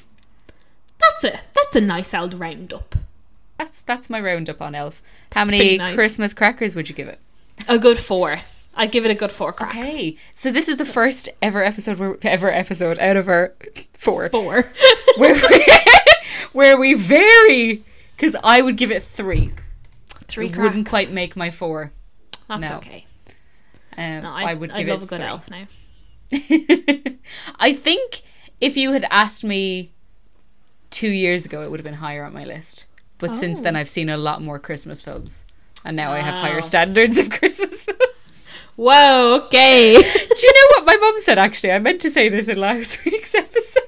[0.99, 1.39] That's it.
[1.53, 2.95] That's a nice old roundup.
[3.57, 5.01] That's that's my roundup on Elf.
[5.33, 5.95] How That's many nice.
[5.95, 7.19] Christmas crackers would you give it?
[7.67, 8.41] A good four.
[8.75, 9.89] I'd give it a good four cracks.
[9.89, 13.55] Okay, so this is the first ever episode where, ever episode out of our
[13.93, 14.71] four Four.
[15.17, 15.65] where we,
[16.53, 17.83] where we vary
[18.15, 19.53] because I would give it three.
[20.25, 21.91] Three it wouldn't quite make my four.
[22.47, 22.77] That's no.
[22.77, 23.06] okay.
[23.97, 25.27] Um, No, I, I, would I give love it a good three.
[25.27, 25.67] elf now.
[27.59, 28.21] I think
[28.61, 29.91] if you had asked me
[30.91, 32.85] two years ago, it would have been higher on my list.
[33.17, 33.79] But since then, Oh.
[33.79, 35.43] I've seen a lot more Christmas films,
[35.83, 38.47] and now I have higher standards of Christmas films.
[38.75, 39.93] Whoa, okay.
[40.01, 40.01] Do
[40.47, 41.39] you know what my mum said?
[41.39, 43.81] Actually, I meant to say this in last week's episode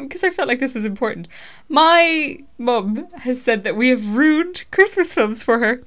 [0.00, 1.28] because I felt like this was important.
[1.68, 5.82] My mum has said that we have ruined Christmas films for her.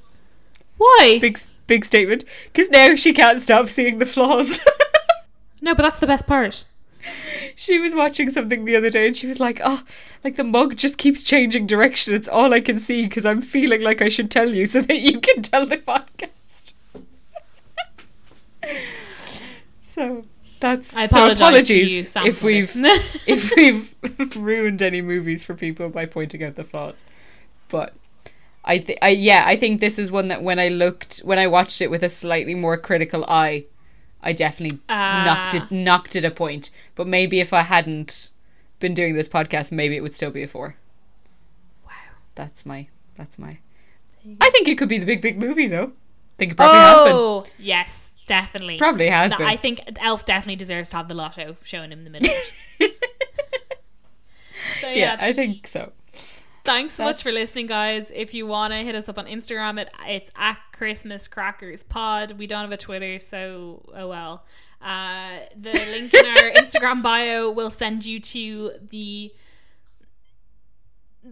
[0.77, 1.17] Why?
[1.19, 2.23] Big, big statement.
[2.51, 4.59] Because now she can't stop seeing the flaws.
[5.61, 6.65] No, but that's the best part.
[7.55, 9.83] she was watching something the other day and she was like, "Oh,
[10.23, 12.13] like the mug just keeps changing direction.
[12.13, 14.99] It's all I can see because I'm feeling like I should tell you so that
[14.99, 16.73] you can tell the podcast."
[19.81, 20.23] so
[20.59, 22.71] that's I so apologize to apologies you, if we've
[23.27, 27.03] if we've ruined any movies for people by pointing out the flaws.
[27.69, 27.93] But
[28.67, 31.45] I, th- I yeah, I think this is one that when I looked when I
[31.47, 33.65] watched it with a slightly more critical eye,
[34.23, 35.57] I definitely knocked Ah.
[35.57, 36.71] it knocked it a point.
[36.95, 38.29] But maybe if I hadn't
[38.79, 40.75] been doing this podcast, maybe it would still be a four.
[41.85, 41.91] Wow.
[42.33, 43.59] That's my that's my.
[44.41, 45.91] I think it could be the big big movie though.
[45.93, 47.11] I think it probably has been.
[47.13, 48.77] Oh, yes, definitely.
[48.79, 49.47] Probably has No, been.
[49.47, 52.35] I think Elf definitely deserves to have the lotto shown him in the middle.
[54.81, 55.91] so yeah, yeah, I think so.
[56.65, 58.11] Thanks so much for listening, guys.
[58.13, 62.33] If you want to hit us up on Instagram, it it's at Christmas Crackers Pod.
[62.33, 64.45] We don't have a Twitter, so oh well.
[64.81, 69.33] Uh, the link in our Instagram bio will send you to the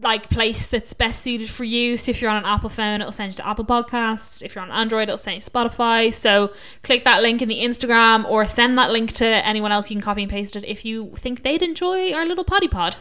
[0.01, 1.97] like place that's best suited for you.
[1.97, 4.41] So if you're on an Apple phone, it'll send you to Apple Podcasts.
[4.41, 6.13] If you're on Android, it'll send you Spotify.
[6.13, 6.51] So
[6.81, 9.89] click that link in the Instagram or send that link to anyone else.
[9.89, 12.95] You can copy and paste it if you think they'd enjoy our little potty pod.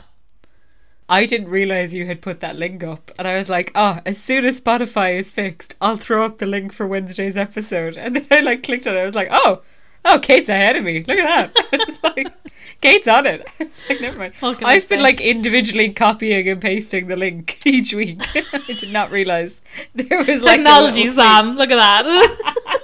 [1.13, 4.17] I didn't realize you had put that link up, and I was like, "Oh, as
[4.17, 8.27] soon as Spotify is fixed, I'll throw up the link for Wednesday's episode." And then
[8.31, 9.01] I like clicked on it.
[9.01, 9.61] I was like, "Oh,
[10.07, 11.05] oh, Kate's ahead of me.
[11.07, 12.33] Look at that." it's like
[12.81, 13.47] Kate's on it.
[13.61, 14.35] It's like never mind.
[14.41, 15.03] Can I I've been say?
[15.03, 18.23] like individually copying and pasting the link each week.
[18.35, 19.61] I did not realize
[19.95, 21.25] there was like Technology, little thing.
[21.25, 21.55] Sam.
[21.57, 22.79] Look at that.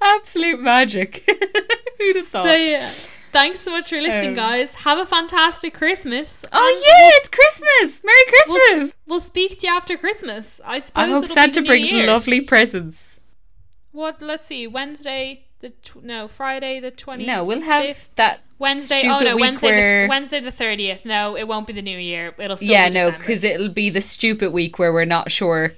[0.00, 1.24] Absolute magic.
[1.98, 2.44] Who'd have thought?
[2.44, 2.92] so yeah.
[3.32, 4.74] Thanks so much for listening, Um, guys.
[4.74, 6.44] Have a fantastic Christmas.
[6.52, 8.04] oh yeah, we'll it's Christmas.
[8.04, 8.94] Merry Christmas.
[9.06, 10.60] We'll, we'll speak to you after Christmas.
[10.64, 11.04] I suppose.
[11.04, 12.06] I hope Santa brings year.
[12.06, 13.16] lovely presents.
[13.92, 14.20] What?
[14.20, 14.66] Let's see.
[14.66, 17.24] Wednesday the tw- no Friday the twenty.
[17.24, 19.02] No, we'll have that Wednesday.
[19.06, 19.66] Oh no, Wednesday.
[19.70, 21.04] where- The, Wednesday the thirtieth.
[21.06, 22.34] No, it won't be the new year.
[22.38, 25.72] It'll still yeah, be no, because it'll be the stupid week where we're not sure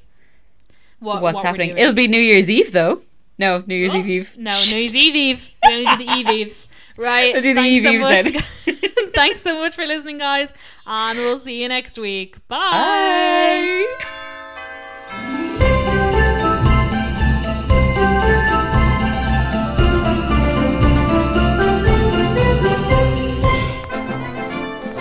[0.98, 1.78] what, what's what happening.
[1.78, 3.02] It'll be New Year's Eve though.
[3.38, 4.34] No, New Year's Oh, Eve Eve.
[4.36, 5.48] No, New Year's Eve Eve.
[5.66, 6.68] We only do the Eve Eves.
[6.96, 7.32] Right.
[7.32, 8.24] We'll do the Thanks so much.
[8.66, 9.10] then.
[9.14, 10.52] Thanks so much for listening, guys.
[10.86, 12.36] And we'll see you next week.
[12.48, 13.84] Bye.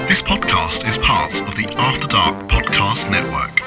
[0.07, 3.61] This podcast is part of the After Dark Podcast Network.